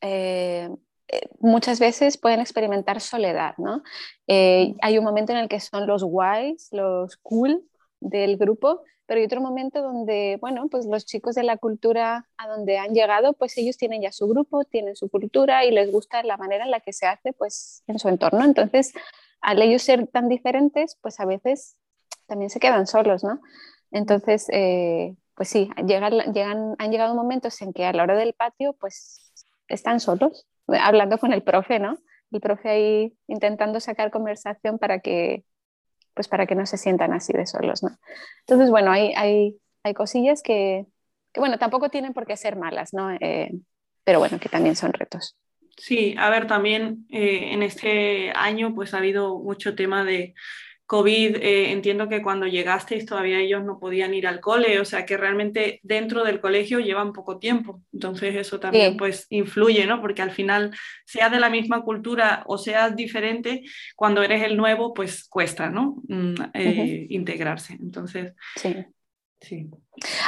eh, 0.00 0.68
eh, 1.08 1.20
muchas 1.40 1.80
veces 1.80 2.18
pueden 2.18 2.40
experimentar 2.40 3.00
soledad, 3.00 3.54
¿no? 3.58 3.82
hay 4.26 4.98
un 4.98 5.04
momento 5.04 5.32
en 5.32 5.38
el 5.38 5.48
que 5.48 5.60
son 5.60 5.86
los 5.86 6.04
guays, 6.04 6.68
los 6.72 7.16
cool 7.18 7.64
del 8.00 8.36
grupo, 8.36 8.82
pero 9.06 9.20
hay 9.20 9.24
otro 9.24 9.40
momento 9.40 9.80
donde, 9.80 10.36
bueno, 10.38 10.68
pues 10.70 10.84
los 10.84 11.06
chicos 11.06 11.34
de 11.34 11.42
la 11.42 11.56
cultura 11.56 12.28
a 12.36 12.48
donde 12.48 12.76
han 12.76 12.92
llegado, 12.92 13.32
pues 13.32 13.56
ellos 13.56 13.78
tienen 13.78 14.02
ya 14.02 14.12
su 14.12 14.28
grupo, 14.28 14.64
tienen 14.64 14.96
su 14.96 15.08
cultura 15.08 15.64
y 15.64 15.70
les 15.70 15.90
gusta 15.90 16.22
la 16.24 16.36
manera 16.36 16.66
en 16.66 16.70
la 16.70 16.80
que 16.80 16.92
se 16.92 17.06
hace, 17.06 17.32
pues 17.32 17.82
en 17.86 17.98
su 17.98 18.10
entorno. 18.10 18.44
Entonces, 18.44 18.92
al 19.40 19.62
ellos 19.62 19.80
ser 19.80 20.06
tan 20.08 20.28
diferentes, 20.28 20.98
pues 21.00 21.20
a 21.20 21.24
veces 21.24 21.78
también 22.28 22.50
se 22.50 22.60
quedan 22.60 22.86
solos, 22.86 23.24
¿no? 23.24 23.40
Entonces, 23.90 24.46
eh, 24.52 25.16
pues 25.34 25.48
sí, 25.48 25.70
llegan, 25.86 26.32
llegan, 26.32 26.76
han 26.78 26.90
llegado 26.92 27.14
momentos 27.14 27.60
en 27.62 27.72
que 27.72 27.86
a 27.86 27.92
la 27.92 28.04
hora 28.04 28.16
del 28.16 28.34
patio, 28.34 28.74
pues 28.78 29.32
están 29.66 29.98
solos, 29.98 30.46
hablando 30.66 31.18
con 31.18 31.32
el 31.32 31.42
profe, 31.42 31.78
¿no? 31.78 31.98
El 32.30 32.40
profe 32.40 32.68
ahí 32.68 33.16
intentando 33.26 33.80
sacar 33.80 34.10
conversación 34.10 34.78
para 34.78 35.00
que, 35.00 35.44
pues 36.14 36.28
para 36.28 36.46
que 36.46 36.54
no 36.54 36.66
se 36.66 36.76
sientan 36.76 37.12
así 37.12 37.32
de 37.32 37.46
solos, 37.46 37.82
¿no? 37.82 37.90
Entonces, 38.40 38.70
bueno, 38.70 38.92
hay, 38.92 39.12
hay, 39.16 39.56
hay 39.82 39.94
cosillas 39.94 40.42
que, 40.42 40.86
que, 41.32 41.40
bueno, 41.40 41.58
tampoco 41.58 41.88
tienen 41.88 42.12
por 42.12 42.26
qué 42.26 42.36
ser 42.36 42.56
malas, 42.56 42.92
¿no? 42.92 43.10
Eh, 43.12 43.50
pero 44.04 44.18
bueno, 44.18 44.38
que 44.38 44.48
también 44.48 44.76
son 44.76 44.92
retos. 44.92 45.36
Sí, 45.76 46.16
a 46.18 46.28
ver, 46.28 46.48
también 46.48 47.06
eh, 47.08 47.52
en 47.52 47.62
este 47.62 48.32
año 48.34 48.74
pues 48.74 48.92
ha 48.92 48.98
habido 48.98 49.38
mucho 49.38 49.76
tema 49.76 50.04
de 50.04 50.34
COVID, 50.88 51.36
eh, 51.36 51.70
entiendo 51.70 52.08
que 52.08 52.22
cuando 52.22 52.46
llegasteis 52.46 53.04
todavía 53.04 53.40
ellos 53.40 53.62
no 53.62 53.78
podían 53.78 54.14
ir 54.14 54.26
al 54.26 54.40
cole, 54.40 54.80
o 54.80 54.86
sea 54.86 55.04
que 55.04 55.18
realmente 55.18 55.80
dentro 55.82 56.24
del 56.24 56.40
colegio 56.40 56.80
llevan 56.80 57.12
poco 57.12 57.38
tiempo. 57.38 57.82
Entonces 57.92 58.34
eso 58.34 58.58
también 58.58 58.96
pues 58.96 59.26
influye, 59.28 59.86
¿no? 59.86 60.00
Porque 60.00 60.22
al 60.22 60.30
final, 60.30 60.74
sea 61.04 61.28
de 61.28 61.40
la 61.40 61.50
misma 61.50 61.82
cultura 61.82 62.42
o 62.46 62.56
seas 62.56 62.96
diferente, 62.96 63.64
cuando 63.96 64.22
eres 64.22 64.42
el 64.42 64.56
nuevo, 64.56 64.94
pues 64.94 65.28
cuesta, 65.28 65.68
¿no? 65.68 65.96
Mm, 66.08 66.34
eh, 66.54 67.06
integrarse. 67.10 67.74
Entonces, 67.74 68.32
sí. 68.56 68.74
sí. 69.42 69.68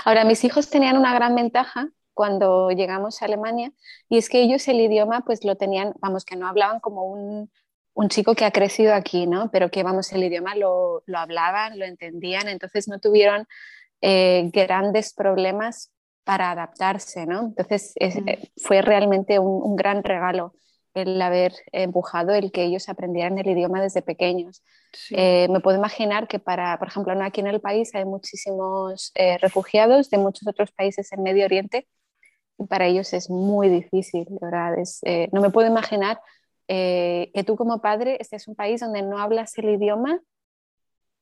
Ahora, 0.05 0.27
mis 0.27 0.45
hijos 0.45 0.69
tenían 0.69 0.99
una 0.99 1.15
gran 1.15 1.35
ventaja 1.35 1.89
cuando 2.13 2.71
llegamos 2.71 3.23
a 3.23 3.25
Alemania 3.25 3.73
y 4.11 4.19
es 4.19 4.29
que 4.29 4.43
ellos 4.43 4.69
el 4.69 4.79
idioma 4.79 5.23
pues 5.23 5.43
lo 5.43 5.57
tenían, 5.57 5.95
vamos, 6.01 6.27
que 6.27 6.37
no 6.37 6.47
hablaban 6.47 6.81
como 6.81 7.05
un 7.07 7.51
un 8.01 8.09
chico 8.09 8.35
que 8.35 8.47
ha 8.47 8.51
crecido 8.51 8.95
aquí, 8.95 9.27
¿no? 9.27 9.51
Pero 9.51 9.71
que, 9.71 9.83
vamos, 9.83 10.11
el 10.13 10.25
idioma 10.25 10.55
lo, 10.55 11.03
lo 11.05 11.19
hablaban, 11.19 11.79
lo 11.79 11.85
entendían, 11.85 12.49
entonces 12.49 12.89
no 12.89 12.99
tuvieron 12.99 13.47
eh, 14.01 14.51
grandes 14.55 15.13
problemas 15.13 15.93
para 16.25 16.51
adaptarse, 16.51 17.27
¿no? 17.27 17.41
Entonces 17.41 17.93
mm. 18.01 18.29
eh, 18.29 18.51
fue 18.57 18.81
realmente 18.81 19.39
un, 19.39 19.63
un, 19.63 19.77
gran 19.77 20.03
regalo 20.03 20.55
el 20.95 21.21
haber 21.21 21.53
empujado 21.73 22.33
el 22.33 22.51
que 22.53 22.65
ellos 22.65 22.89
aprendieran 22.89 23.39
el 23.39 23.47
idioma 23.47 23.83
desde 23.83 24.01
pequeños. 24.01 24.65
Sí. 24.95 25.15
Eh, 25.19 25.49
me 25.51 25.61
puedo 25.61 25.77
imaginar 25.77 26.27
que 26.27 26.39
para, 26.39 26.79
por 26.79 26.89
ejemplo, 26.89 27.15
¿no? 27.15 27.25
aquí 27.25 27.43
en 27.43 27.49
el 27.49 27.61
país 27.61 27.95
hay 27.95 28.07
muchísimos 28.07 29.13
eh, 29.15 29.37
refugiados 29.39 30.09
de 30.09 30.17
muchos 30.17 30.49
otros 30.49 30.73
países 30.73 31.13
en 31.13 31.23
Medio 31.23 31.45
Oriente 31.45 31.87
y 32.59 32.65
para 32.65 32.87
ellos 32.87 33.13
es 33.13 33.29
muy 33.29 33.69
difícil, 33.69 34.27
¿verdad? 34.41 34.79
Es, 34.79 35.03
no 35.33 35.43
me 35.43 35.51
puedo 35.51 35.69
imaginar 35.69 36.19
eh, 36.73 37.33
que 37.35 37.43
tú 37.43 37.57
como 37.57 37.81
padre 37.81 38.17
estés 38.21 38.47
en 38.47 38.53
un 38.53 38.55
país 38.55 38.81
donde 38.81 39.03
no 39.03 39.19
hablas 39.19 39.59
el 39.59 39.71
idioma 39.71 40.21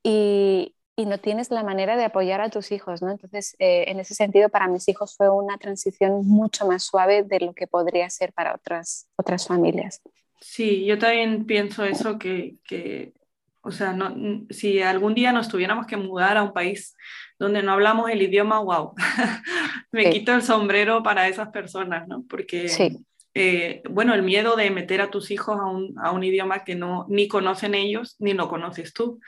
y, 0.02 0.74
y 0.94 1.06
no 1.06 1.16
tienes 1.16 1.50
la 1.50 1.62
manera 1.62 1.96
de 1.96 2.04
apoyar 2.04 2.42
a 2.42 2.50
tus 2.50 2.70
hijos, 2.70 3.00
¿no? 3.00 3.10
Entonces, 3.10 3.56
eh, 3.58 3.86
en 3.88 3.98
ese 3.98 4.14
sentido, 4.14 4.50
para 4.50 4.68
mis 4.68 4.86
hijos 4.90 5.16
fue 5.16 5.30
una 5.30 5.56
transición 5.56 6.26
mucho 6.26 6.66
más 6.66 6.82
suave 6.82 7.22
de 7.22 7.40
lo 7.40 7.54
que 7.54 7.66
podría 7.66 8.10
ser 8.10 8.34
para 8.34 8.54
otras, 8.54 9.08
otras 9.16 9.46
familias. 9.46 10.02
Sí, 10.38 10.84
yo 10.84 10.98
también 10.98 11.46
pienso 11.46 11.82
eso, 11.82 12.18
que, 12.18 12.56
que 12.62 13.14
o 13.62 13.70
sea, 13.70 13.94
no, 13.94 14.44
si 14.50 14.82
algún 14.82 15.14
día 15.14 15.32
nos 15.32 15.48
tuviéramos 15.48 15.86
que 15.86 15.96
mudar 15.96 16.36
a 16.36 16.42
un 16.42 16.52
país 16.52 16.94
donde 17.38 17.62
no 17.62 17.72
hablamos 17.72 18.10
el 18.10 18.20
idioma, 18.20 18.58
wow, 18.58 18.92
me 19.92 20.10
quito 20.10 20.34
el 20.34 20.42
sombrero 20.42 21.02
para 21.02 21.26
esas 21.26 21.48
personas, 21.48 22.06
¿no? 22.06 22.22
Porque, 22.28 22.68
sí. 22.68 22.98
Eh, 23.38 23.82
bueno, 23.88 24.14
el 24.14 24.22
miedo 24.22 24.56
de 24.56 24.70
meter 24.70 25.00
a 25.00 25.10
tus 25.10 25.30
hijos 25.30 25.58
a 25.60 25.66
un, 25.66 25.94
a 25.98 26.10
un 26.10 26.24
idioma 26.24 26.64
que 26.64 26.74
no, 26.74 27.06
ni 27.08 27.28
conocen 27.28 27.74
ellos, 27.74 28.16
ni 28.18 28.32
lo 28.32 28.48
conoces 28.48 28.92
tú 28.92 29.20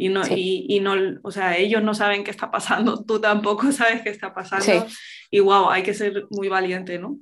y 0.00 0.08
no, 0.08 0.22
y, 0.34 0.80
no, 0.80 0.94
o 1.22 1.30
sea, 1.30 1.58
ellos 1.58 1.82
no 1.82 1.92
saben 1.92 2.24
qué 2.24 2.30
está 2.30 2.50
pasando, 2.50 3.04
tú 3.04 3.20
tampoco 3.20 3.70
sabes 3.72 4.00
qué 4.00 4.08
está 4.08 4.32
pasando. 4.32 4.86
Y 5.30 5.40
wow, 5.40 5.68
hay 5.68 5.82
que 5.82 5.92
ser 5.92 6.26
muy 6.30 6.48
valiente, 6.48 6.98
¿no? 6.98 7.18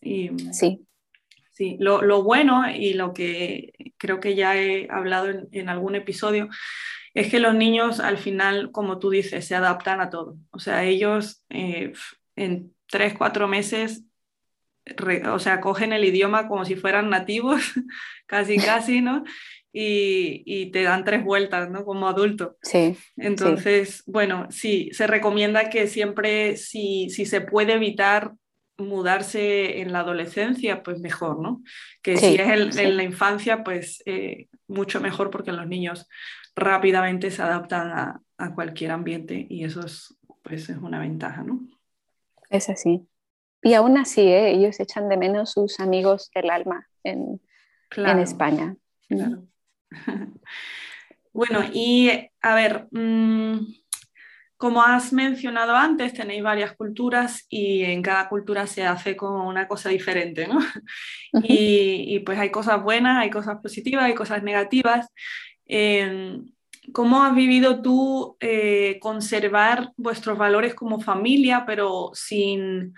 Y, 0.00 0.30
sí. 0.52 0.86
Sí, 1.50 1.76
lo, 1.80 2.02
lo, 2.02 2.22
bueno 2.22 2.70
y 2.70 2.94
lo 2.94 3.12
que 3.12 3.72
creo 3.98 4.20
que 4.20 4.36
ya 4.36 4.56
he 4.56 4.88
hablado 4.90 5.28
en, 5.28 5.48
en, 5.50 5.68
algún 5.68 5.96
episodio 5.96 6.48
es 7.12 7.28
que 7.30 7.40
los 7.40 7.54
niños 7.54 7.98
al 7.98 8.16
final, 8.16 8.70
como 8.70 9.00
tú 9.00 9.10
dices, 9.10 9.44
se 9.44 9.56
adaptan 9.56 10.00
a 10.00 10.08
todo. 10.08 10.36
O 10.52 10.60
sea, 10.60 10.84
ellos 10.84 11.44
eh, 11.50 11.92
en 12.36 12.72
tres, 12.86 13.14
cuatro 13.18 13.48
meses, 13.48 14.04
o 15.32 15.38
sea, 15.38 15.60
cogen 15.60 15.92
el 15.92 16.04
idioma 16.04 16.48
como 16.48 16.64
si 16.64 16.76
fueran 16.76 17.10
nativos, 17.10 17.62
casi, 18.26 18.56
casi, 18.58 19.00
¿no? 19.00 19.24
y, 19.72 20.70
te 20.72 20.82
dan 20.82 21.04
tres 21.04 21.24
vueltas, 21.24 21.70
¿no? 21.70 21.84
Como 21.84 22.08
adulto. 22.08 22.56
Sí. 22.62 22.96
Entonces, 23.16 24.02
bueno, 24.06 24.46
sí, 24.50 24.90
se 24.92 25.06
recomienda 25.06 25.70
que 25.70 25.86
siempre, 25.86 26.56
si, 26.56 27.08
si 27.10 27.24
se 27.26 27.40
puede 27.40 27.74
evitar 27.74 28.32
mudarse 28.78 29.80
en 29.80 29.92
la 29.92 30.00
adolescencia, 30.00 30.82
pues 30.82 31.00
mejor, 31.00 31.40
¿no? 31.40 31.62
Que 32.02 32.16
si 32.16 32.36
es 32.36 32.76
en 32.78 32.96
la 32.96 33.02
infancia, 33.02 33.62
pues 33.62 34.02
eh, 34.06 34.48
mucho 34.66 35.00
mejor 35.00 35.30
porque 35.30 35.52
los 35.52 35.66
niños 35.66 36.08
rápidamente 36.56 37.30
se 37.30 37.42
adaptan 37.42 37.90
a, 37.90 38.22
a, 38.38 38.54
cualquier 38.54 38.90
ambiente 38.90 39.46
y 39.48 39.64
eso 39.64 39.84
es, 39.84 40.16
pues, 40.42 40.68
es 40.68 40.78
una 40.78 40.98
ventaja, 40.98 41.44
¿no? 41.44 41.60
Es 42.48 42.68
así. 42.68 43.06
Y 43.62 43.74
aún 43.74 43.98
así, 43.98 44.22
¿eh? 44.22 44.50
ellos 44.50 44.80
echan 44.80 45.08
de 45.08 45.16
menos 45.16 45.52
sus 45.52 45.80
amigos 45.80 46.30
del 46.34 46.50
alma 46.50 46.88
en, 47.04 47.40
en 47.96 48.18
España. 48.18 48.76
Claro. 49.08 49.44
Bueno, 51.32 51.62
y 51.72 52.10
a 52.42 52.54
ver, 52.56 52.88
mm, 52.90 53.60
como 54.56 54.82
has 54.82 55.12
mencionado 55.12 55.74
antes, 55.74 56.12
tenéis 56.12 56.42
varias 56.42 56.74
culturas 56.74 57.46
y 57.48 57.82
en 57.84 58.02
cada 58.02 58.28
cultura 58.28 58.66
se 58.66 58.84
hace 58.84 59.16
como 59.16 59.48
una 59.48 59.68
cosa 59.68 59.88
diferente, 59.88 60.46
¿no? 60.46 60.58
y, 61.44 62.18
pues 62.20 62.38
hay 62.38 62.50
cosas 62.50 62.82
buenas, 62.82 63.18
hay 63.18 63.30
cosas 63.30 63.58
positivas, 63.62 64.04
hay 64.04 64.14
cosas 64.14 64.42
negativas. 64.42 65.08
Em, 65.66 66.44
¿Cómo 66.92 67.22
has 67.22 67.34
vivido 67.34 67.80
tú 67.80 68.36
eh, 68.40 68.98
conservar 69.00 69.92
vuestros 69.96 70.36
valores 70.36 70.74
como 70.74 71.00
familia, 71.00 71.64
pero 71.64 72.10
sin, 72.14 72.94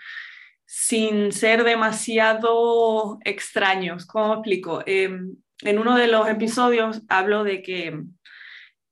sin 0.64 1.32
ser 1.32 1.64
demasiado 1.64 3.18
extraños? 3.24 4.06
¿Cómo 4.06 4.34
explico? 4.34 4.82
Em, 4.86 5.36
en 5.62 5.78
uno 5.78 5.96
de 5.96 6.08
los 6.08 6.28
episodios 6.28 7.02
hablo 7.08 7.44
de 7.44 7.62
que 7.62 8.02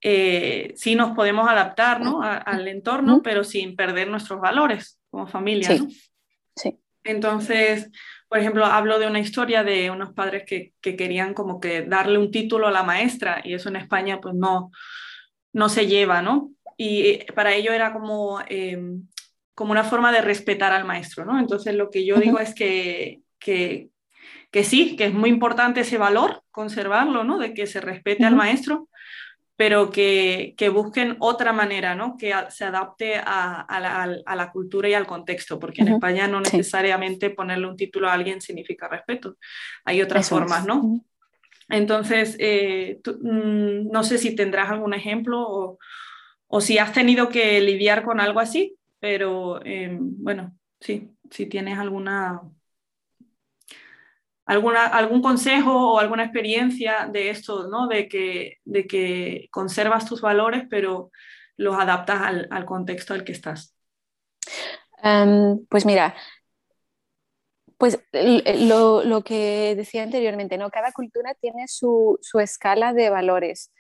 eh, 0.03 0.73
sí 0.77 0.95
nos 0.95 1.15
podemos 1.15 1.49
adaptar 1.49 2.01
al 2.23 2.69
entorno, 2.69 3.23
pero 3.23 3.45
sin 3.45 3.77
perder 3.77 4.09
nuestros 4.09 4.41
valores 4.41 4.99
como 5.11 5.27
familia. 5.27 5.77
Sí. 6.57 6.79
Entonces, 7.05 7.91
por 8.29 8.39
ejemplo, 8.39 8.65
hablo 8.65 8.99
de 8.99 9.07
una 9.07 9.19
historia 9.19 9.65
de 9.65 9.91
unos 9.91 10.13
padres 10.13 10.45
que, 10.47 10.73
querían 10.81 11.35
como 11.35 11.61
que 11.61 11.83
darle 11.83 12.19
un 12.19 12.31
título 12.31 12.69
a 12.69 12.73
la 12.73 12.83
maestra 12.83 13.41
y 13.45 13.55
eso 13.55 13.69
en 13.69 13.77
España 13.77 14.21
pues 14.21 14.35
no, 14.35 14.71
no 15.53 15.69
se 15.69 15.87
lleva, 15.87 16.23
¿no? 16.23 16.53
Y 16.77 17.03
eh, 17.03 17.27
para 17.35 17.55
ello 17.55 17.73
era 17.73 17.93
como, 17.93 18.41
em, 18.49 19.09
como 19.61 19.73
una 19.73 19.85
forma 19.85 20.11
de 20.11 20.23
respetar 20.23 20.73
al 20.73 20.87
maestro, 20.87 21.27
¿no? 21.27 21.39
Entonces 21.39 21.75
lo 21.75 21.91
que 21.91 22.07
yo 22.07 22.17
digo 22.17 22.39
es 22.39 22.55
que, 22.55 23.21
que, 23.39 23.91
que 24.51 24.65
sí, 24.65 24.97
que 24.97 25.05
es 25.05 25.13
muy 25.13 25.29
importante 25.29 25.83
ese 25.83 25.99
valor, 25.99 26.43
conservarlo, 26.51 27.25
¿no? 27.25 27.39
De 27.39 27.53
que 27.53 27.67
se 27.67 27.83
respete 27.83 28.25
al 28.25 28.37
maestro, 28.37 28.89
pero 29.57 29.91
que, 29.91 30.55
que, 30.57 30.71
busquen 30.71 31.17
otra 31.19 31.53
manera, 31.53 31.95
¿no? 31.95 32.17
Que 32.17 32.33
se 32.49 32.65
adapte 32.65 33.17
a, 33.17 33.61
a, 33.61 33.81
la, 33.81 34.17
a, 34.25 34.35
la, 34.35 34.51
cultura 34.51 34.89
y 34.89 34.95
al 34.95 35.07
contexto, 35.07 35.59
porque 35.59 35.83
en 35.83 35.89
España 35.89 36.27
no 36.27 36.41
necesariamente 36.41 37.29
ponerle 37.29 37.67
un 37.67 37.77
título 37.77 38.09
a 38.09 38.15
alguien 38.15 38.41
significa 38.41 38.89
respeto. 38.89 39.37
Hay 39.85 40.01
otras 40.01 40.27
formas, 40.27 40.65
¿no? 40.65 41.03
Entonces, 41.69 42.35
eh, 42.39 42.99
mm, 43.05 43.91
no 43.91 44.05
sé 44.05 44.17
si 44.17 44.35
tendrás 44.35 44.71
algún 44.71 44.95
ejemplo 44.95 45.39
o, 45.39 45.79
o, 46.47 46.61
si 46.63 46.79
has 46.79 46.95
tenido 46.95 47.29
que 47.29 47.61
lidiar 47.61 48.03
con 48.03 48.21
algo 48.21 48.41
así, 48.41 48.79
pero 49.01 49.65
eh, 49.65 49.97
bueno, 50.01 50.57
sí, 50.81 51.11
si 51.31 51.47
tienes 51.47 51.79
alguna 51.79 52.43
alguna, 54.51 54.87
algún 54.87 55.23
consejo 55.23 55.93
o 55.93 55.99
alguna 56.01 56.25
experiencia 56.25 57.09
de 57.11 57.31
esto, 57.31 57.69
¿no? 57.69 57.87
De 57.87 58.09
que, 58.09 58.59
de 58.65 58.87
que 58.87 59.49
conservas 59.53 60.07
tus 60.07 60.21
valores, 60.21 60.65
pero 60.69 61.11
los 61.57 61.77
adaptas 61.77 62.21
al, 62.23 62.49
al 62.51 62.65
contexto 62.65 63.15
al 63.15 63.23
que 63.23 63.31
estás. 63.31 63.77
Em, 65.03 65.65
pues 65.69 65.87
mira, 65.87 66.15
pues 67.79 67.99
lo, 68.13 69.05
lo, 69.05 69.23
que 69.23 69.75
decía 69.77 70.03
anteriormente, 70.03 70.59
¿no? 70.59 70.69
Cada 70.71 70.91
cultura 70.93 71.33
tiene 71.35 71.69
su, 71.69 72.19
su, 72.21 72.41
escala 72.41 72.93
de 72.93 73.09
valores, 73.09 73.73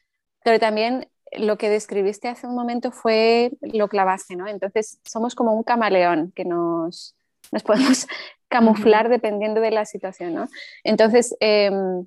pero 0.45 0.61
también 0.61 1.11
lo 1.33 1.59
que 1.59 1.71
describiste 1.71 2.29
hace 2.29 2.47
un 2.47 2.55
momento 2.55 2.91
fue 2.91 3.53
lo 3.61 3.89
clavaste, 3.89 4.37
¿no? 4.37 4.49
Entonces 4.49 5.01
somos 5.05 5.35
como 5.35 5.55
un 5.55 5.63
camaleón 5.63 6.33
que 6.35 6.45
nos, 6.45 7.17
nos 7.53 7.63
podemos 7.63 8.07
camuflar 8.49 9.09
dependiendo 9.09 9.61
de 9.61 9.71
la 9.71 9.85
situación, 9.85 10.35
¿no? 10.35 10.49
Entonces, 10.83 11.37
em, 11.41 12.07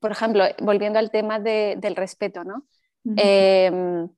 por 0.00 0.12
ejemplo, 0.12 0.44
volviendo 0.60 0.98
al 0.98 1.10
tema 1.10 1.40
del 1.40 1.96
respeto, 1.96 2.44
¿no? 2.44 2.64
Em, 3.16 4.08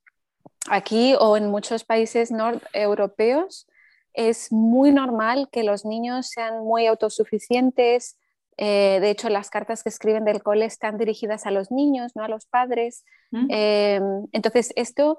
aquí 0.69 1.15
o 1.19 1.37
en 1.37 1.49
muchos 1.49 1.85
países 1.85 2.33
europeos 2.73 3.69
es 4.13 4.51
muy 4.51 4.93
normal 4.93 5.49
que 5.53 5.63
los 5.63 5.85
niños 5.85 6.29
sean 6.29 6.65
muy 6.65 6.87
autosuficientes. 6.87 8.19
Eh, 8.63 8.99
de 9.01 9.11
hecho, 9.11 9.31
las 9.31 9.49
cartas 9.49 9.83
que 9.83 9.89
escriben 9.89 10.27
del 10.27 10.43
cole 10.43 10.67
están 10.67 10.99
dirigidas 10.99 11.47
a 11.47 11.51
los 11.51 11.71
niños, 11.71 12.15
no 12.15 12.23
a 12.23 12.29
los 12.29 12.45
padres. 12.45 13.05
Em, 13.33 14.27
entonces, 14.33 14.73
esto 14.77 15.19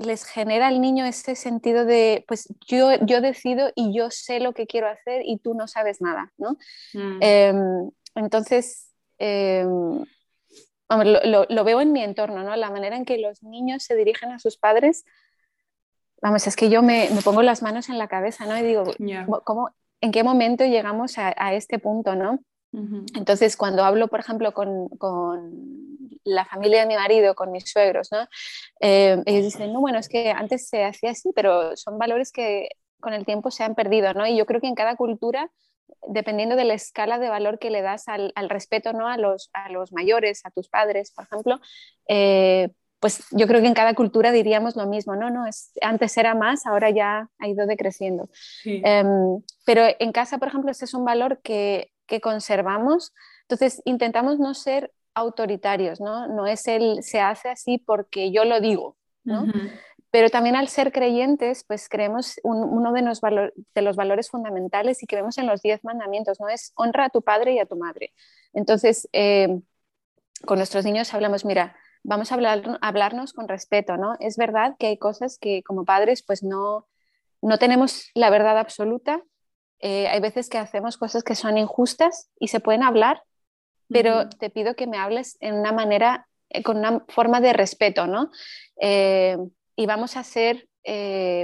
les 0.00 0.24
genera 0.24 0.68
al 0.68 0.80
niño 0.80 1.04
ese 1.04 1.36
sentido 1.36 1.84
de, 1.84 2.24
pues 2.26 2.48
yo, 2.66 2.94
yo 3.04 3.20
decido 3.20 3.70
y 3.74 3.94
yo 3.94 4.10
sé 4.10 4.40
lo 4.40 4.54
que 4.54 4.66
quiero 4.66 4.88
hacer 4.88 5.22
y 5.24 5.38
tú 5.38 5.54
no 5.54 5.68
sabes 5.68 6.00
nada, 6.00 6.32
¿no? 6.38 6.56
Mm. 6.94 7.18
Em, 7.20 7.90
entonces, 8.14 8.92
em, 9.18 10.04
lo, 10.88 11.64
veo 11.64 11.80
en 11.80 11.92
mi 11.92 12.02
entorno, 12.02 12.42
¿no? 12.42 12.56
La 12.56 12.70
manera 12.70 12.96
en 12.96 13.04
que 13.04 13.18
los 13.18 13.42
niños 13.42 13.82
se 13.84 13.94
dirigen 13.94 14.32
a 14.32 14.38
sus 14.38 14.56
padres, 14.56 15.04
vamos, 16.22 16.46
es 16.46 16.56
que 16.56 16.70
yo 16.70 16.82
me, 16.82 17.08
pongo 17.22 17.42
las 17.42 17.62
manos 17.62 17.88
en 17.88 17.98
la 17.98 18.08
cabeza, 18.08 18.46
¿no? 18.46 18.58
Y 18.58 18.62
digo, 18.62 18.84
¿cómo, 19.44 19.70
¿en 20.00 20.12
qué 20.12 20.22
momento 20.24 20.64
llegamos 20.64 21.18
a, 21.18 21.34
a 21.36 21.54
este 21.54 21.78
punto, 21.78 22.14
¿no? 22.14 22.40
Entonces, 22.72 23.56
cuando 23.56 23.84
hablo, 23.84 24.06
por 24.08 24.20
ejemplo, 24.20 24.52
con, 24.52 24.88
la 26.22 26.44
familia 26.44 26.80
de 26.80 26.86
mi 26.86 26.94
marido, 26.94 27.34
con 27.34 27.50
mis 27.50 27.68
suegros, 27.68 28.12
¿no? 28.12 28.28
Eh, 28.80 29.20
ellos 29.26 29.44
dicen, 29.44 29.72
no, 29.72 29.80
bueno, 29.80 29.98
es 29.98 30.08
que 30.08 30.30
antes 30.30 30.68
se 30.68 30.84
hacía 30.84 31.10
así, 31.10 31.30
pero 31.34 31.76
son 31.76 31.98
valores 31.98 32.30
que 32.30 32.68
con 33.00 33.14
el 33.14 33.24
tiempo 33.24 33.50
se 33.50 33.64
han 33.64 33.74
perdido, 33.74 34.12
¿no? 34.14 34.26
Y 34.26 34.36
yo 34.36 34.46
creo 34.46 34.60
que 34.60 34.68
en 34.68 34.74
cada 34.74 34.96
cultura, 34.96 35.50
dependiendo 36.06 36.56
de 36.56 36.64
la 36.64 36.74
escala 36.74 37.18
de 37.18 37.28
valor 37.28 37.58
que 37.58 37.70
le 37.70 37.82
das 37.82 38.06
al, 38.06 38.32
respeto, 38.48 38.92
¿no? 38.92 39.08
A 39.08 39.16
los, 39.16 39.50
a 39.52 39.70
los 39.70 39.92
mayores, 39.92 40.42
a 40.44 40.50
tus 40.50 40.68
padres, 40.68 41.12
por 41.12 41.24
ejemplo, 41.24 41.60
eh, 42.06 42.68
pues 43.00 43.24
yo 43.30 43.46
creo 43.46 43.60
que 43.60 43.66
en 43.66 43.74
cada 43.74 43.94
cultura 43.94 44.30
diríamos 44.30 44.76
lo 44.76 44.86
mismo, 44.86 45.16
no, 45.16 45.30
no, 45.30 45.46
es, 45.46 45.72
antes 45.80 46.16
era 46.16 46.34
más, 46.34 46.66
ahora 46.66 46.90
ya 46.90 47.28
ha 47.38 47.48
ido 47.48 47.66
decreciendo. 47.66 48.28
Em, 48.64 49.42
pero 49.64 49.82
en 49.98 50.12
casa, 50.12 50.38
por 50.38 50.48
ejemplo, 50.48 50.70
ese 50.70 50.84
es 50.84 50.94
un 50.94 51.04
valor 51.04 51.40
que 51.42 51.90
que 52.10 52.20
conservamos. 52.20 53.14
Entonces, 53.42 53.80
intentamos 53.86 54.38
no 54.38 54.52
ser 54.52 54.92
autoritarios, 55.14 56.00
¿no? 56.00 56.26
No 56.26 56.46
es 56.46 56.66
el 56.68 57.02
se 57.02 57.20
hace 57.20 57.48
así 57.48 57.78
porque 57.78 58.32
yo 58.32 58.44
lo 58.44 58.60
digo, 58.60 58.96
¿no? 59.24 59.46
Pero 60.10 60.28
también 60.28 60.56
al 60.56 60.68
ser 60.68 60.92
creyentes, 60.92 61.64
pues 61.66 61.88
creemos 61.88 62.40
uno 62.42 62.92
de 62.92 63.02
los, 63.02 63.20
de 63.20 63.82
los, 63.82 63.96
valores 63.96 64.28
fundamentales 64.28 65.02
y 65.02 65.06
creemos 65.06 65.38
en 65.38 65.46
los 65.46 65.62
diez 65.62 65.84
mandamientos, 65.84 66.40
¿no? 66.40 66.48
Es 66.48 66.72
honra 66.74 67.06
a 67.06 67.10
tu 67.10 67.22
padre 67.22 67.54
y 67.54 67.58
a 67.60 67.66
tu 67.66 67.76
madre. 67.76 68.12
Entonces, 68.52 69.08
eh, 69.12 69.60
con 70.44 70.58
nuestros 70.58 70.84
niños 70.84 71.14
hablamos, 71.14 71.44
mira, 71.44 71.76
vamos 72.02 72.32
a 72.32 72.34
hablar, 72.34 72.78
hablarnos 72.80 73.32
con 73.32 73.48
respeto, 73.48 73.96
¿no? 73.96 74.16
Es 74.20 74.36
verdad 74.36 74.74
que 74.78 74.88
hay 74.88 74.98
cosas 74.98 75.38
que 75.38 75.62
como 75.62 75.84
padres 75.84 76.22
pues 76.22 76.42
no, 76.42 76.86
no 77.42 77.58
tenemos 77.58 78.10
la 78.14 78.30
verdad 78.30 78.58
absoluta, 78.58 79.22
eh, 79.80 80.08
hay 80.08 80.20
veces 80.20 80.48
que 80.48 80.58
hacemos 80.58 80.98
cosas 80.98 81.24
que 81.24 81.34
son 81.34 81.56
injustas 81.56 82.30
y 82.38 82.48
se 82.48 82.60
pueden 82.60 82.82
hablar, 82.82 83.22
pero 83.88 84.28
te 84.28 84.50
pido 84.50 84.76
que 84.76 84.86
me 84.86 84.98
hables 84.98 85.36
en 85.40 85.54
una 85.54 85.72
manera, 85.72 86.28
eh, 86.50 86.62
con 86.62 86.76
una 86.76 87.04
forma 87.08 87.40
de 87.40 87.52
respeto, 87.52 88.06
¿no? 88.06 88.30
Eh, 88.80 89.38
y 89.76 89.86
vamos 89.86 90.16
a 90.16 90.24
ser 90.24 90.66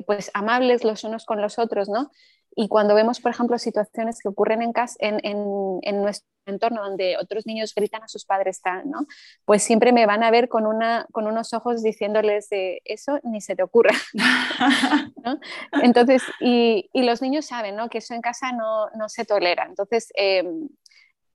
pues 0.07 0.31
amables 0.33 0.83
los 0.83 1.05
unos 1.05 1.27
con 1.27 1.43
los 1.43 1.59
otros, 1.59 1.89
¿no? 1.89 2.11
Y 2.59 2.69
cuando 2.69 2.95
vemos, 2.95 3.21
por 3.21 3.31
ejemplo, 3.31 3.59
situaciones 3.59 4.19
que 4.21 4.29
ocurren 4.29 4.63
en, 4.63 4.73
casa, 4.73 4.97
en, 4.99 5.21
en, 5.23 6.03
nuestro 6.03 6.27
entorno 6.47 6.83
donde 6.83 7.19
otros 7.19 7.45
niños 7.45 7.75
gritan 7.75 8.03
a 8.03 8.09
sus 8.09 8.25
padres, 8.25 8.63
¿no? 8.87 9.07
pues 9.45 9.63
siempre 9.63 9.93
me 9.93 10.07
van 10.07 10.23
a 10.23 10.31
ver 10.31 10.49
con, 10.49 10.67
una, 10.67 11.07
con 11.13 11.27
unos 11.27 11.53
ojos 11.53 11.83
diciéndoles 11.83 12.49
de 12.49 12.81
eso 12.87 13.21
ni 13.25 13.43
se 13.43 13.57
te 13.57 13.63
ocurra. 13.63 13.93
¿no? 15.23 15.39
Entonces, 15.83 16.23
y, 16.41 16.89
y, 16.95 17.03
los 17.03 17.21
niños 17.21 17.45
saben 17.45 17.77
¿no? 17.77 17.91
que 17.91 17.99
eso 17.99 18.15
en 18.15 18.23
casa 18.23 18.53
no, 18.53 18.89
no 18.97 19.11
se 19.11 19.27
tolera. 19.27 19.67
Entonces, 19.67 20.09
em, 20.15 20.69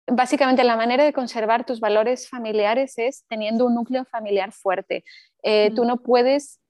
básicamente 0.07 0.63
la 0.63 0.77
manera 0.77 1.03
de 1.03 1.11
conservar 1.11 1.65
tus 1.65 1.81
valores 1.81 2.29
familiares 2.29 2.93
es 2.97 3.25
teniendo 3.27 3.65
un 3.65 3.75
núcleo 3.75 4.05
familiar 4.05 4.53
fuerte. 4.53 5.03
Eh, 5.43 5.71
tú 5.75 5.83
no 5.83 5.97
puedes, 5.97 6.61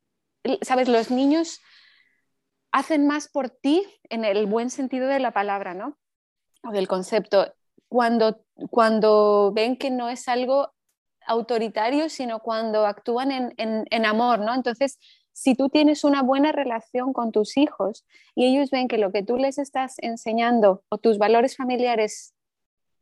sabes, 0.64 0.88
los 0.88 1.12
niños 1.12 1.62
hacen 2.72 3.08
más 3.08 3.28
por 3.28 3.50
ti 3.50 3.86
en 4.10 4.26
el 4.26 4.46
buen 4.46 4.70
sentido 4.70 5.08
de 5.08 5.20
la 5.20 5.32
palabra, 5.32 5.74
¿no? 5.74 5.98
O 6.64 6.72
del 6.72 6.88
concepto. 6.88 7.54
Cuando, 7.88 8.44
cuando 8.70 9.52
ven 9.54 9.78
que 9.78 9.90
no 9.90 10.10
es 10.10 10.28
algo 10.28 10.74
autoritario, 11.26 12.10
sino 12.10 12.40
cuando 12.40 12.86
actúan 12.86 13.32
en, 13.32 13.54
en, 13.58 14.06
amor, 14.06 14.40
¿no? 14.40 14.54
Entonces, 14.54 15.00
si 15.32 15.56
tú 15.56 15.70
tienes 15.70 16.04
una 16.04 16.22
buena 16.22 16.52
relación 16.52 17.14
con 17.14 17.32
tus 17.32 17.58
hijos 17.58 18.06
y 18.36 18.46
ellos 18.46 18.70
ven 18.72 18.88
que 18.88 18.98
lo 18.98 19.12
que 19.12 19.24
tú 19.24 19.38
les 19.38 19.58
estás 19.58 19.96
enseñando 20.00 20.84
o 20.90 20.98
tus 20.98 21.18
valores 21.18 21.56
familiares 21.56 22.34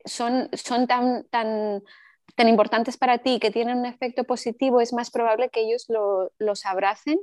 son, 0.06 0.50
son 0.54 0.88
tan, 0.88 1.26
tan, 1.30 1.84
tan 2.36 2.48
importantes 2.48 2.98
para 2.98 3.20
ti, 3.20 3.40
que 3.40 3.52
tienen 3.52 3.80
un 3.80 3.86
efecto 3.86 4.24
positivo, 4.24 4.82
es 4.82 4.94
más 4.94 5.10
probable 5.10 5.50
que 5.50 5.62
ellos 5.62 5.86
lo, 5.88 6.32
los 6.38 6.66
abracen 6.66 7.20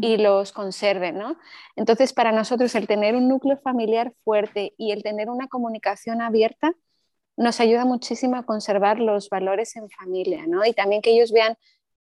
y 0.00 0.16
los 0.16 0.52
conserven, 0.52 1.18
¿no? 1.18 1.36
Entonces, 1.76 2.12
para 2.12 2.32
nosotros 2.32 2.74
el 2.74 2.86
tener 2.86 3.14
un 3.14 3.28
núcleo 3.28 3.56
familiar 3.58 4.12
fuerte 4.24 4.74
y 4.76 4.92
el 4.92 5.02
tener 5.02 5.30
una 5.30 5.48
comunicación 5.48 6.20
abierta 6.20 6.74
nos 7.36 7.60
ayuda 7.60 7.84
muchísimo 7.84 8.36
a 8.36 8.44
conservar 8.44 8.98
los 8.98 9.28
valores 9.30 9.76
en 9.76 9.88
familia, 9.90 10.46
¿no? 10.48 10.64
Y 10.66 10.72
también 10.72 11.02
que 11.02 11.10
ellos 11.10 11.30
vean 11.30 11.56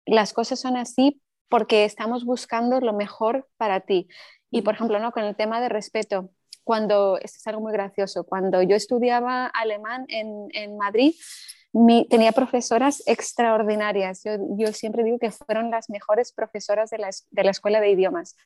las 0.06 0.32
cosas 0.32 0.58
son 0.58 0.76
así 0.76 1.20
porque 1.48 1.84
estamos 1.84 2.24
buscando 2.24 2.80
lo 2.80 2.92
mejor 2.92 3.48
para 3.56 3.80
ti. 3.80 4.08
Y, 4.50 4.62
por 4.62 4.74
ejemplo, 4.74 4.98
¿no? 4.98 5.12
con 5.12 5.24
el 5.24 5.36
tema 5.36 5.60
de 5.60 5.68
respeto, 5.68 6.30
cuando, 6.64 7.18
esto 7.18 7.38
es 7.38 7.46
algo 7.46 7.60
muy 7.60 7.72
gracioso, 7.72 8.24
cuando 8.24 8.62
yo 8.62 8.74
estudiaba 8.74 9.46
alemán 9.46 10.06
en, 10.08 10.48
en 10.52 10.76
Madrid, 10.76 11.14
tenía 12.08 12.32
profesoras 12.32 13.02
extraordinarias. 13.06 14.22
Yo, 14.24 14.72
siempre 14.72 15.04
digo 15.04 15.18
que 15.18 15.30
fueron 15.30 15.70
las 15.70 15.90
mejores 15.90 16.32
profesoras 16.32 16.90
de 16.90 16.98
la, 16.98 17.10
de 17.30 17.44
la 17.44 17.50
escuela 17.50 17.80
de 17.80 17.90
idiomas. 17.90 18.36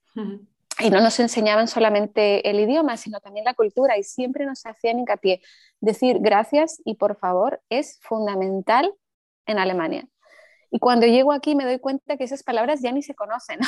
Y 0.78 0.90
no 0.90 1.00
nos 1.00 1.20
enseñaban 1.20 1.68
solamente 1.68 2.48
el 2.48 2.58
idioma, 2.58 2.96
sino 2.96 3.20
también 3.20 3.44
la 3.44 3.54
cultura 3.54 3.98
y 3.98 4.02
siempre 4.02 4.46
nos 4.46 4.64
hacían 4.64 4.98
hincapié. 4.98 5.42
Decir 5.80 6.18
gracias 6.20 6.80
y 6.84 6.94
por 6.94 7.16
favor 7.16 7.60
es 7.68 7.98
fundamental 8.02 8.92
en 9.46 9.58
Alemania. 9.58 10.06
Y 10.70 10.78
cuando 10.78 11.06
llego 11.06 11.32
aquí 11.32 11.54
me 11.54 11.64
doy 11.64 11.78
cuenta 11.78 12.16
que 12.16 12.24
esas 12.24 12.42
palabras 12.42 12.80
ya 12.80 12.92
ni 12.92 13.02
se 13.02 13.14
conocen. 13.14 13.60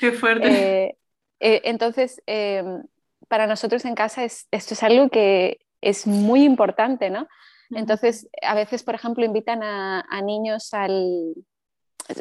Qué 0.00 0.12
fuerte. 0.12 0.96
Eh, 1.40 1.54
eh, 1.54 1.60
entonces, 1.70 2.20
em, 2.26 2.82
para 3.28 3.46
nosotros 3.46 3.84
en 3.84 3.94
casa 3.94 4.24
es, 4.24 4.48
esto 4.50 4.74
es 4.74 4.82
algo 4.82 5.08
que 5.08 5.60
es 5.80 6.04
muy 6.04 6.42
importante, 6.42 7.10
¿no? 7.10 7.28
Entonces, 7.70 8.28
a 8.42 8.54
veces, 8.54 8.82
por 8.82 8.94
ejemplo, 8.94 9.24
invitan 9.24 9.62
a, 9.62 10.22
niños 10.22 10.72
al... 10.72 11.34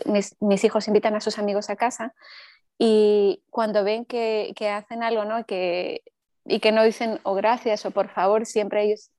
Mis, 0.05 0.63
hijos 0.63 0.87
invitan 0.87 1.15
a 1.15 1.21
sus 1.21 1.39
amigos 1.39 1.69
a 1.69 1.77
casa 1.77 2.13
y 2.77 3.41
cuando 3.49 3.83
ven 3.83 4.05
que, 4.05 4.53
hacen 4.69 5.01
algo, 5.01 5.23
¿no? 5.23 5.45
Que, 5.45 6.01
y 6.45 6.59
que 6.59 6.71
no 6.71 6.83
dicen 6.83 7.19
o 7.23 7.35
gracias 7.35 7.85
o 7.85 7.91
por 7.91 8.09
favor, 8.09 8.45
siempre 8.45 8.83
ellos, 8.83 9.11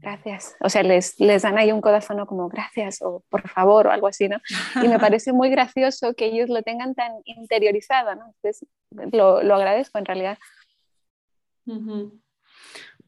gracias. 0.00 0.56
O 0.60 0.68
sea, 0.68 0.84
les, 0.84 1.18
les 1.18 1.42
dan 1.42 1.58
ahí 1.58 1.72
un 1.72 1.80
codazo 1.80 2.14
como 2.26 2.48
gracias 2.48 3.02
o 3.02 3.24
por 3.28 3.48
favor 3.48 3.88
o 3.88 3.90
algo 3.90 4.06
así, 4.06 4.28
¿no? 4.28 4.38
Y 4.82 4.88
me 4.88 4.98
parece 5.00 5.32
muy 5.32 5.50
gracioso 5.50 6.14
que 6.14 6.26
ellos 6.26 6.48
lo 6.48 6.62
tengan 6.62 6.94
tan 6.94 7.12
interiorizado, 7.24 8.14
¿no? 8.14 8.26
Entonces, 8.26 8.66
lo, 9.12 9.42
lo 9.42 9.54
agradezco 9.56 9.98
en 9.98 10.04
realidad. 10.04 10.38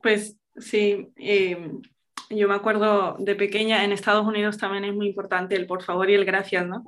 Pues 0.02 0.36
sí, 0.56 1.12
eh, 1.16 1.80
yo 2.30 2.48
me 2.48 2.54
acuerdo 2.54 3.16
de 3.18 3.34
pequeña, 3.34 3.84
en 3.84 3.92
Estados 3.92 4.26
Unidos 4.26 4.56
también 4.56 4.84
es 4.84 4.94
muy 4.94 5.08
importante 5.08 5.56
el 5.56 5.66
por 5.66 5.82
favor 5.82 6.08
y 6.08 6.14
el 6.14 6.24
gracias, 6.24 6.66
¿no? 6.66 6.84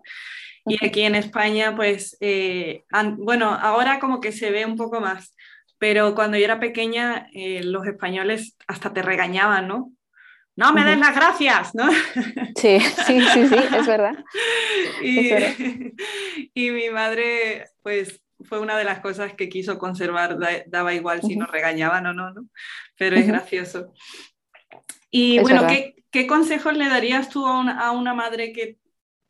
Y 0.65 0.85
aquí 0.85 1.03
en 1.03 1.17
España, 1.17 1.75
pues, 1.75 2.17
eh, 2.21 2.85
bueno, 3.17 3.53
ahora 3.53 3.99
como 3.99 4.21
que 4.21 4.31
se 4.31 4.53
ve 4.53 4.65
un 4.65 4.77
poco 4.77 5.01
más, 5.01 5.35
pero 5.79 6.15
cuando 6.15 6.39
yo 6.39 6.45
era 6.45 6.61
pequeña, 6.61 7.27
eh, 7.35 7.63
los 7.65 7.85
españoles 7.87 8.57
hasta 8.69 8.93
te 8.93 9.03
regañaban, 9.03 9.67
¿no? 9.67 9.93
No 10.55 10.73
me 10.73 10.85
des 10.85 10.99
las 10.99 11.17
gracias, 11.17 11.75
¿no? 11.75 11.91
Sí, 12.57 12.79
sí, 12.79 13.21
sí, 13.21 13.49
sí, 13.49 13.55
es 13.55 13.87
verdad. 13.87 14.23
y, 15.03 15.31
y 16.55 16.71
mi 16.71 16.91
madre, 16.91 17.67
pues, 17.83 18.23
fue 18.45 18.61
una 18.61 18.77
de 18.77 18.85
las 18.85 19.01
cosas 19.01 19.35
que 19.35 19.49
quiso 19.49 19.79
conservar, 19.79 20.39
daba 20.67 20.95
igual 20.95 21.23
si 21.23 21.37
nos 21.37 21.51
regañaban 21.51 22.07
o 22.07 22.13
no, 22.13 22.33
¿no? 22.33 22.47
Pero 22.97 23.17
es 23.17 23.27
gracioso. 23.27 23.93
Y 25.15 25.39
bueno, 25.41 25.67
¿qué, 26.11 26.27
consejos 26.27 26.75
le 26.75 26.89
darías 26.89 27.29
tú 27.29 27.47
a 27.47 27.91
una, 27.93 28.15
madre 28.15 28.53
que 28.53 28.79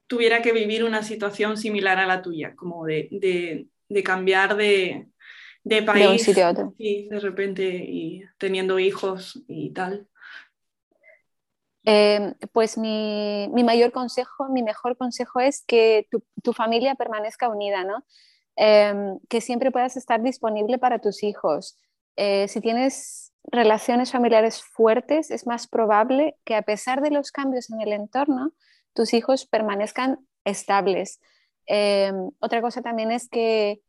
tuviera 0.07 0.41
que 0.41 0.53
vivir 0.53 0.85
una 0.85 1.03
situación 1.03 1.57
similar 1.57 1.99
a 1.99 2.07
la 2.07 2.23
tuya, 2.23 2.55
como 2.55 2.87
de, 2.87 3.67
cambiar 4.05 4.57
de, 4.57 5.09
país? 5.85 6.07
De 6.07 6.09
un 6.09 6.19
sitio 6.21 6.47
a 6.47 6.51
otro. 6.51 6.75
Sí, 6.79 7.09
de 7.11 7.19
repente, 7.19 7.65
y 7.67 8.23
teniendo 8.39 8.79
hijos 8.79 9.43
y 9.49 9.73
tal. 9.73 10.07
Em, 11.85 12.35
pues 12.53 12.79
mi, 12.79 13.49
mayor 13.53 13.91
consejo, 13.91 14.49
mi 14.49 14.63
mejor 14.63 14.97
consejo 14.97 15.41
es 15.41 15.65
que 15.67 16.07
tu, 16.43 16.53
familia 16.53 16.95
permanezca 16.95 17.49
unida, 17.49 17.83
¿no? 17.83 18.05
Em, 18.55 19.19
que 19.29 19.41
siempre 19.41 19.73
puedas 19.73 19.97
estar 19.97 20.23
disponible 20.23 20.79
para 20.79 21.01
tus 21.01 21.25
hijos. 21.25 21.77
Eh, 22.15 22.47
si 22.47 22.61
tienes 22.61 23.32
relaciones 23.45 24.13
familiares 24.13 24.63
fuertes, 24.63 25.31
es 25.31 25.47
más 25.47 25.67
probable 25.67 26.37
que 26.45 26.55
a 26.55 26.63
pesar 26.63 27.01
de 27.01 27.11
los 27.11 27.33
cambios 27.33 27.71
en 27.71 27.81
el 27.81 27.93
entorno, 27.93 28.53
tus 28.95 29.15
hijos 29.15 29.47
permanezcan 29.47 30.27
estables. 30.45 31.21
Em, 31.67 32.31
otra 32.41 32.61
cosa 32.61 32.83
también 32.83 33.11
es 33.11 33.29
que 33.29 33.81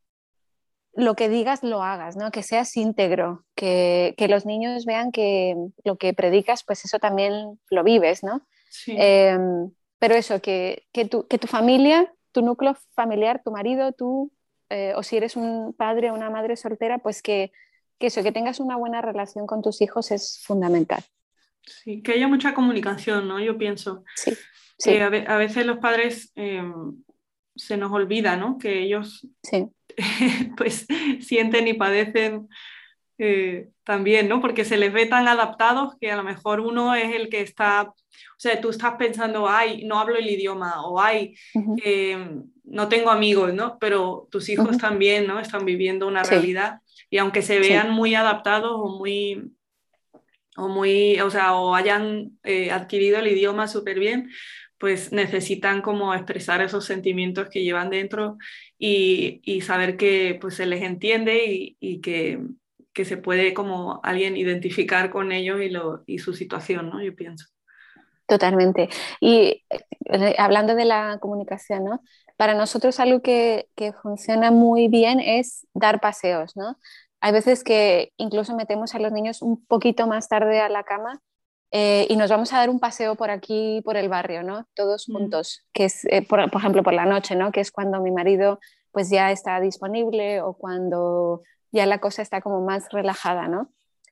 lo 0.95 1.15
que 1.15 1.27
digas 1.27 1.63
lo 1.63 1.81
hagas, 1.81 2.15
¿no? 2.15 2.31
que 2.31 2.43
seas 2.43 2.75
íntegro, 2.77 3.45
que, 3.55 4.15
los 4.29 4.45
niños 4.45 4.85
vean 4.85 5.11
que 5.11 5.55
lo 5.83 5.97
que 5.97 6.13
predicas, 6.13 6.63
pues 6.63 6.85
eso 6.85 6.99
también 6.99 7.59
lo 7.69 7.83
vives, 7.83 8.23
¿no? 8.23 8.45
Em, 8.87 9.71
pero 9.97 10.15
eso, 10.15 10.41
que, 10.41 10.85
tu, 11.09 11.27
que, 11.27 11.39
tu, 11.39 11.47
familia, 11.47 12.13
tu 12.31 12.41
núcleo 12.41 12.75
familiar, 12.93 13.41
tu 13.43 13.51
marido, 13.51 13.91
tú, 13.91 14.31
eh, 14.69 14.93
o 14.95 15.03
si 15.03 15.17
eres 15.17 15.35
un 15.35 15.73
padre 15.73 16.11
o 16.11 16.13
una 16.13 16.29
madre 16.29 16.57
soltera, 16.57 16.99
pues 16.99 17.21
que 17.21 17.51
que 17.99 18.08
eso, 18.08 18.23
que 18.23 18.32
tengas 18.32 18.60
una 18.60 18.75
buena 18.75 19.01
relación 19.01 19.47
con 19.47 19.62
tus 19.62 19.82
hijos 19.82 20.12
es 20.12 20.41
fundamental. 20.43 21.03
Sí, 21.65 22.01
que 22.01 22.13
haya 22.13 22.27
mucha 22.27 22.53
comunicación, 22.53 23.27
¿no? 23.27 23.39
Yo 23.39 23.58
pienso. 23.58 24.03
Sí. 24.15 24.34
sí. 24.77 24.97
a, 24.97 25.10
veces 25.10 25.65
los 25.65 25.77
padres 25.77 26.32
em, 26.36 27.01
se 27.56 27.77
nos 27.77 27.91
olvida, 27.91 28.36
¿no? 28.36 28.58
Que 28.58 28.84
ellos 28.84 29.27
sí. 29.43 29.67
pues 30.58 30.86
sienten 31.21 31.67
y 31.67 31.73
padecen 31.73 32.49
eh, 33.17 33.69
también, 33.84 34.27
¿no? 34.27 34.41
Porque 34.41 34.65
se 34.65 34.77
les 34.77 34.91
ve 34.91 35.06
tan 35.06 35.27
adaptados 35.27 35.95
que 35.99 36.12
a 36.12 36.17
lo 36.17 36.23
mejor 36.23 36.60
uno 36.60 36.95
es 36.95 37.15
el 37.15 37.29
que 37.29 37.41
está, 37.41 37.84
o 37.84 37.95
sea, 38.39 38.60
tú 38.60 38.69
estás 38.69 38.95
pensando, 38.95 39.47
ay, 39.47 39.86
no 39.86 39.99
hablo 39.99 40.15
el 40.15 40.29
idioma, 40.29 40.86
o 40.86 40.99
ay, 40.99 41.36
em, 41.84 42.43
no 42.63 42.89
tengo 42.89 43.12
amigos, 43.12 43.53
¿no? 43.53 43.77
Pero 43.79 44.27
tus 44.32 44.49
hijos 44.49 44.77
también, 44.77 45.27
¿no? 45.27 45.39
Están 45.39 45.63
viviendo 45.63 46.08
una 46.08 46.23
realidad 46.23 46.79
y 47.13 47.19
aunque 47.19 47.43
se 47.43 47.60
vean 47.60 47.91
muy 47.91 48.15
adaptados 48.15 48.71
o 48.73 48.97
muy, 48.97 49.54
o 50.58 50.67
muy, 50.67 51.19
o 51.19 51.30
sea, 51.30 51.54
o 51.54 51.76
hayan 51.76 52.39
eh, 52.43 52.71
adquirido 52.71 53.19
el 53.19 53.28
idioma 53.28 53.67
súper 53.67 53.99
bien, 53.99 54.32
pues 54.80 55.12
necesitan 55.12 55.84
como 55.84 56.15
expresar 56.15 56.63
esos 56.63 56.86
sentimientos 56.86 57.49
que 57.49 57.62
llevan 57.62 57.91
dentro 57.91 58.39
y, 58.80 59.41
y 59.43 59.62
saber 59.62 59.95
que 59.95 60.39
pues 60.41 60.56
se 60.56 60.65
les 60.65 60.82
entiende 60.82 61.45
y, 61.45 61.78
y 61.80 62.02
que, 62.02 62.39
que, 62.93 63.06
se 63.06 63.17
puede 63.17 63.54
como 63.54 63.99
alguien 64.02 64.36
identificar 64.36 65.12
con 65.12 65.32
ellos 65.32 65.62
y, 65.62 65.69
lo, 65.69 66.02
y 66.08 66.17
su 66.17 66.34
situación, 66.34 66.89
¿no? 66.89 66.99
Yo 66.99 67.15
pienso. 67.15 67.45
Totalmente. 68.26 68.89
Y 69.19 69.63
eh, 70.06 70.36
hablando 70.39 70.73
de 70.73 70.86
la 70.86 71.19
comunicación, 71.19 71.86
¿no? 71.86 72.02
Para 72.38 72.56
nosotros 72.56 72.99
algo 72.99 73.21
que, 73.21 73.67
que, 73.76 73.93
funciona 73.93 74.49
muy 74.49 74.88
bien 74.88 75.19
es 75.19 75.67
dar 75.76 75.99
paseos, 75.99 76.56
¿no? 76.56 76.80
Hay 77.23 77.31
veces 77.31 77.63
que 77.63 78.12
incluso 78.17 78.53
metemos 78.53 78.95
a 78.95 78.99
los 78.99 79.13
niños 79.13 79.41
un 79.41 79.65
poquito 79.65 80.07
más 80.07 80.27
tarde 80.27 80.59
a 80.59 80.67
la 80.67 80.83
cama 80.83 81.21
eh, 81.71 82.05
y 82.09 82.17
nos 82.17 82.29
vamos 82.29 82.51
a 82.51 82.57
dar 82.57 82.69
un 82.69 82.81
paseo 82.81 83.15
por 83.15 83.29
aquí, 83.29 83.81
por 83.86 83.95
el 83.95 84.09
barrio, 84.09 84.43
¿no? 84.43 84.67
Todos 84.73 85.07
mm. 85.07 85.13
juntos, 85.13 85.65
que 85.71 85.86
es, 85.86 86.03
eh, 86.03 86.21
por, 86.27 86.51
por, 86.51 86.59
ejemplo, 86.59 86.83
por 86.83 86.91
la 86.91 87.05
noche, 87.05 87.38
¿no? 87.38 87.53
Que 87.53 87.62
es 87.62 87.71
cuando 87.71 88.01
mi 88.01 88.12
marido 88.12 88.59
pues 88.91 89.09
ya 89.09 89.31
está 89.31 89.62
disponible 89.62 90.41
o 90.41 90.55
cuando 90.55 91.43
ya 91.71 91.86
la 91.86 91.99
cosa 91.99 92.21
está 92.21 92.41
como 92.41 92.59
más 92.59 92.89
relajada, 92.91 93.47
¿no? 93.47 93.71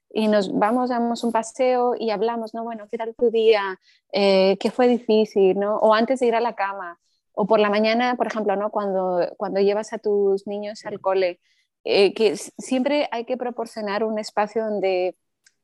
Y 0.10 0.30
nos 0.30 0.58
vamos, 0.58 0.90
damos 0.90 1.26
un 1.26 1.34
paseo 1.34 1.96
y 2.00 2.12
hablamos, 2.12 2.54
¿no? 2.54 2.64
Bueno, 2.64 2.88
¿qué 2.90 2.98
tal 2.98 3.14
tu 3.14 3.30
día? 3.30 3.78
Eh, 4.14 4.56
¿Qué 4.58 4.72
fue 4.72 4.88
difícil, 4.88 5.60
¿no? 5.60 5.76
O 5.80 5.94
antes 5.94 6.22
de 6.22 6.28
ir 6.28 6.36
a 6.36 6.40
la 6.40 6.56
cama, 6.56 6.98
o 7.34 7.46
por 7.46 7.60
la 7.60 7.70
mañana, 7.70 8.16
por 8.16 8.28
ejemplo, 8.28 8.56
¿no? 8.56 8.72
Cuando, 8.72 9.20
cuando 9.36 9.60
llevas 9.60 9.92
a 9.92 9.98
tus 9.98 10.48
niños 10.48 10.86
al 10.86 11.02
cole, 11.02 11.42
que 11.84 12.36
siempre 12.36 13.08
hay 13.12 13.26
que 13.26 13.38
proporcionar 13.38 14.04
un 14.04 14.20
espacio 14.20 14.64
donde 14.64 15.16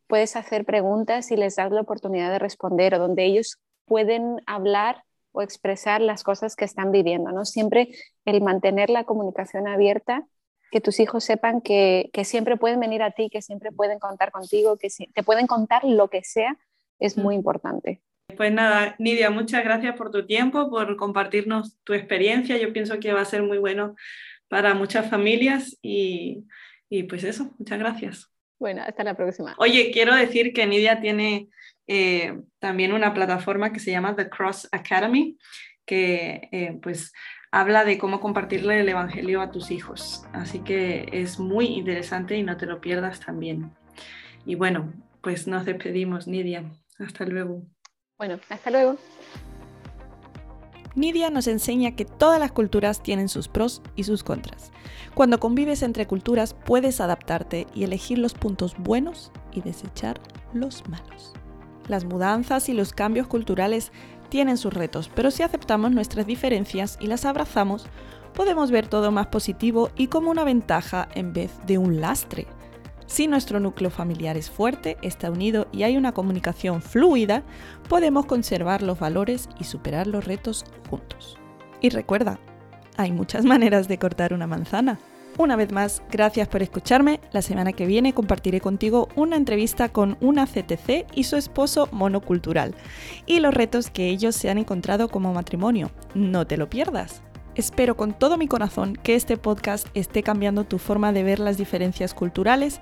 puedes 0.08 0.36
hacer 0.36 0.66
preguntas 0.66 1.32
y 1.32 1.38
les 1.38 1.56
das 1.56 1.72
la 1.72 1.82
oportunidad 1.82 2.32
de 2.32 2.40
responder 2.40 2.96
o 2.96 3.00
donde 3.00 3.26
ellos 3.26 3.58
pueden 3.86 4.42
hablar 4.46 5.04
o 5.32 5.42
expresar 5.42 6.02
las 6.02 6.24
cosas 6.24 6.56
que 6.56 6.66
están 6.66 6.92
viviendo, 6.92 7.32
¿no? 7.32 7.46
Siempre 7.46 7.90
el 8.26 8.42
mantener 8.42 8.90
la 8.90 9.04
comunicación 9.04 9.68
abierta, 9.68 10.26
que 10.72 10.82
tus 10.82 11.00
hijos 11.00 11.24
sepan 11.24 11.62
que, 11.62 12.10
que 12.12 12.26
siempre 12.26 12.58
pueden 12.58 12.80
venir 12.80 13.04
a 13.04 13.12
ti, 13.12 13.30
que 13.30 13.42
siempre 13.42 13.72
pueden 13.72 14.00
contar 14.00 14.32
contigo, 14.32 14.78
que 14.78 14.90
te 15.14 15.24
pueden 15.24 15.48
contar 15.48 15.84
lo 15.84 16.10
que 16.10 16.24
sea, 16.24 16.58
es 17.00 17.18
muy 17.18 17.36
importante. 17.36 18.02
Pues 18.36 18.52
nada, 18.52 18.96
Nidia, 19.00 19.30
muchas 19.30 19.64
gracias 19.64 19.96
por 19.96 20.12
tu 20.12 20.26
tiempo, 20.26 20.70
por 20.70 20.98
compartirnos 20.98 21.78
tu 21.84 21.94
experiencia. 21.94 22.58
Yo 22.58 22.74
pienso 22.74 23.00
que 23.00 23.14
va 23.14 23.22
a 23.22 23.26
ser 23.26 23.44
muy 23.44 23.58
bueno 23.58 23.96
para 24.48 24.74
muchas 24.74 25.10
familias 25.10 25.78
y, 25.82 26.46
y 26.90 27.04
pues 27.04 27.24
eso, 27.24 27.54
muchas 27.58 27.80
gracias. 27.80 28.32
Bueno, 28.60 28.82
hasta 28.86 29.04
la 29.04 29.16
próxima. 29.16 29.56
Oye, 29.60 29.92
quiero 29.92 30.16
decir 30.16 30.52
que 30.54 30.66
Nidia 30.66 31.00
tiene 31.00 31.50
eh, 31.86 32.42
también 32.60 32.92
una 32.94 33.14
plataforma 33.14 33.72
que 33.72 33.80
se 33.80 33.92
llama 33.92 34.16
The 34.16 34.30
Cross 34.30 34.70
Academy, 34.72 35.38
que 35.86 36.50
eh, 36.52 36.80
pues 36.82 37.14
habla 37.52 37.86
de 37.86 37.98
cómo 37.98 38.20
compartirle 38.20 38.80
el 38.80 38.90
Evangelio 38.90 39.42
a 39.42 39.52
tus 39.52 39.72
hijos. 39.72 40.26
Así 40.34 40.60
que 40.60 41.08
es 41.12 41.40
muy 41.40 41.66
interesante 41.68 42.36
y 42.36 42.44
no 42.44 42.58
te 42.58 42.66
lo 42.66 42.82
pierdas 42.82 43.20
también. 43.20 43.72
Y 44.46 44.56
bueno, 44.56 44.94
pues 45.22 45.48
nos 45.48 45.66
despedimos, 45.66 46.28
Nidia. 46.28 46.64
Hasta 47.00 47.26
luego. 47.26 47.64
Bueno, 48.18 48.40
hasta 48.50 48.72
luego. 48.72 48.98
Nidia 50.98 51.30
nos 51.30 51.46
enseña 51.46 51.96
que 51.96 52.06
todas 52.06 52.40
las 52.40 52.52
culturas 52.52 53.04
tienen 53.04 53.30
sus 53.30 53.48
pros 53.48 53.84
y 53.96 54.06
sus 54.06 54.24
contras. 54.24 54.72
Cuando 55.14 55.40
convives 55.40 55.84
entre 55.84 56.08
culturas 56.08 56.56
puedes 56.66 57.00
adaptarte 57.00 57.68
y 57.76 57.84
elegir 57.84 58.18
los 58.18 58.34
puntos 58.34 58.76
buenos 58.80 59.32
y 59.54 59.62
desechar 59.62 60.20
los 60.56 60.90
malos. 60.90 61.34
Las 61.88 62.04
mudanzas 62.04 62.68
y 62.68 62.74
los 62.74 62.94
cambios 62.94 63.28
culturales 63.28 63.92
tienen 64.30 64.58
sus 64.58 64.74
retos, 64.74 65.12
pero 65.14 65.30
si 65.30 65.44
aceptamos 65.44 65.92
nuestras 65.92 66.26
diferencias 66.26 66.98
y 67.00 67.06
las 67.06 67.26
abrazamos, 67.26 67.86
podemos 68.34 68.72
ver 68.72 68.88
todo 68.88 69.12
más 69.12 69.28
positivo 69.28 69.92
y 69.98 70.08
como 70.08 70.32
una 70.32 70.46
ventaja 70.46 71.10
en 71.14 71.32
vez 71.32 71.52
de 71.68 71.78
un 71.78 72.02
lastre. 72.02 72.48
Si 73.08 73.26
nuestro 73.28 73.62
núcleo 73.62 73.90
familiar 73.90 74.36
es 74.36 74.50
fuerte, 74.50 74.98
está 75.02 75.32
unido 75.32 75.68
y 75.72 75.84
hay 75.84 75.96
una 75.96 76.12
comunicación 76.12 76.82
fluida, 76.82 77.44
podemos 77.88 78.26
conservar 78.26 78.84
los 78.84 79.00
valores 79.00 79.48
y 79.60 79.64
superar 79.64 80.08
los 80.08 80.26
retos 80.26 80.66
juntos. 80.90 81.38
Y 81.80 81.90
recuerda, 81.90 82.38
hay 82.98 83.14
muchas 83.14 83.46
maneras 83.46 83.88
de 83.88 83.98
cortar 83.98 84.34
una 84.34 84.46
manzana. 84.46 85.00
Una 85.38 85.56
vez 85.56 85.72
más, 85.72 86.02
gracias 86.12 86.48
por 86.48 86.64
escucharme. 86.64 87.20
La 87.32 87.44
semana 87.44 87.72
que 87.72 87.86
viene 87.86 88.14
compartiré 88.14 88.60
contigo 88.60 89.08
una 89.16 89.36
entrevista 89.36 89.90
con 89.90 90.18
una 90.20 90.48
CTC 90.48 91.06
y 91.14 91.26
su 91.26 91.36
esposo 91.36 91.88
monocultural 91.92 92.74
y 93.28 93.40
los 93.40 93.54
retos 93.54 93.92
que 93.92 94.10
ellos 94.10 94.36
se 94.36 94.50
han 94.50 94.58
encontrado 94.58 95.10
como 95.10 95.34
matrimonio. 95.34 95.92
No 96.16 96.48
te 96.48 96.58
lo 96.58 96.70
pierdas. 96.70 97.22
Espero 97.58 97.98
con 97.98 98.14
todo 98.14 98.38
mi 98.38 98.48
corazón 98.48 98.96
que 99.02 99.16
este 99.16 99.36
podcast 99.36 99.88
esté 99.96 100.22
cambiando 100.22 100.64
tu 100.64 100.78
forma 100.78 101.12
de 101.12 101.24
ver 101.24 101.40
las 101.40 101.58
diferencias 101.58 102.14
culturales 102.14 102.80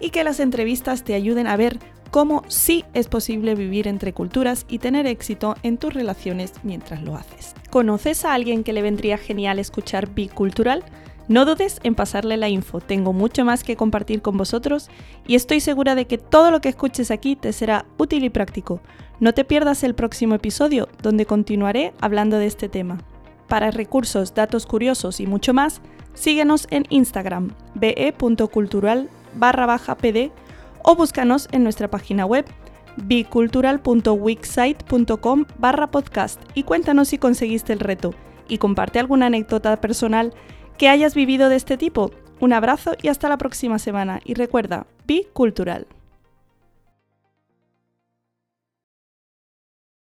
y 0.00 0.10
que 0.10 0.22
las 0.22 0.38
entrevistas 0.38 1.02
te 1.02 1.14
ayuden 1.14 1.46
a 1.46 1.56
ver 1.56 1.78
cómo 2.10 2.42
sí 2.46 2.84
es 2.92 3.08
posible 3.08 3.54
vivir 3.54 3.88
entre 3.88 4.12
culturas 4.12 4.66
y 4.68 4.80
tener 4.80 5.06
éxito 5.06 5.54
en 5.62 5.78
tus 5.78 5.94
relaciones 5.94 6.52
mientras 6.62 7.02
lo 7.02 7.16
haces. 7.16 7.54
¿Conoces 7.70 8.26
a 8.26 8.34
alguien 8.34 8.64
que 8.64 8.74
le 8.74 8.82
vendría 8.82 9.16
genial 9.16 9.58
escuchar 9.58 10.12
Bicultural? 10.12 10.84
No 11.26 11.46
dudes 11.46 11.80
en 11.82 11.94
pasarle 11.94 12.36
la 12.36 12.50
info, 12.50 12.80
tengo 12.80 13.14
mucho 13.14 13.46
más 13.46 13.64
que 13.64 13.76
compartir 13.76 14.20
con 14.20 14.36
vosotros 14.36 14.90
y 15.26 15.36
estoy 15.36 15.60
segura 15.60 15.94
de 15.94 16.06
que 16.06 16.18
todo 16.18 16.50
lo 16.50 16.60
que 16.60 16.68
escuches 16.68 17.10
aquí 17.10 17.34
te 17.34 17.54
será 17.54 17.86
útil 17.96 18.24
y 18.24 18.30
práctico. 18.30 18.82
No 19.20 19.32
te 19.32 19.46
pierdas 19.46 19.84
el 19.84 19.94
próximo 19.94 20.34
episodio 20.34 20.86
donde 21.02 21.24
continuaré 21.24 21.94
hablando 22.00 22.36
de 22.36 22.46
este 22.46 22.68
tema. 22.68 22.98
Para 23.48 23.70
recursos, 23.70 24.34
datos 24.34 24.66
curiosos 24.66 25.20
y 25.20 25.26
mucho 25.26 25.54
más, 25.54 25.80
síguenos 26.14 26.66
en 26.70 26.84
Instagram 26.90 27.52
be.cultural 27.74 29.08
barra 29.34 29.66
baja 29.66 29.96
pd 29.96 30.30
o 30.82 30.94
búscanos 30.94 31.48
en 31.52 31.64
nuestra 31.64 31.88
página 31.88 32.26
web 32.26 32.44
bicultural.wixsite.com 32.96 35.44
barra 35.58 35.90
podcast 35.90 36.40
y 36.54 36.64
cuéntanos 36.64 37.08
si 37.08 37.16
conseguiste 37.18 37.72
el 37.72 37.80
reto 37.80 38.14
y 38.48 38.58
comparte 38.58 38.98
alguna 38.98 39.26
anécdota 39.26 39.80
personal 39.80 40.34
que 40.76 40.88
hayas 40.88 41.14
vivido 41.14 41.48
de 41.48 41.56
este 41.56 41.76
tipo. 41.76 42.10
Un 42.40 42.52
abrazo 42.52 42.94
y 43.02 43.08
hasta 43.08 43.28
la 43.28 43.38
próxima 43.38 43.78
semana 43.78 44.20
y 44.24 44.34
recuerda, 44.34 44.86
bicultural. 45.06 45.86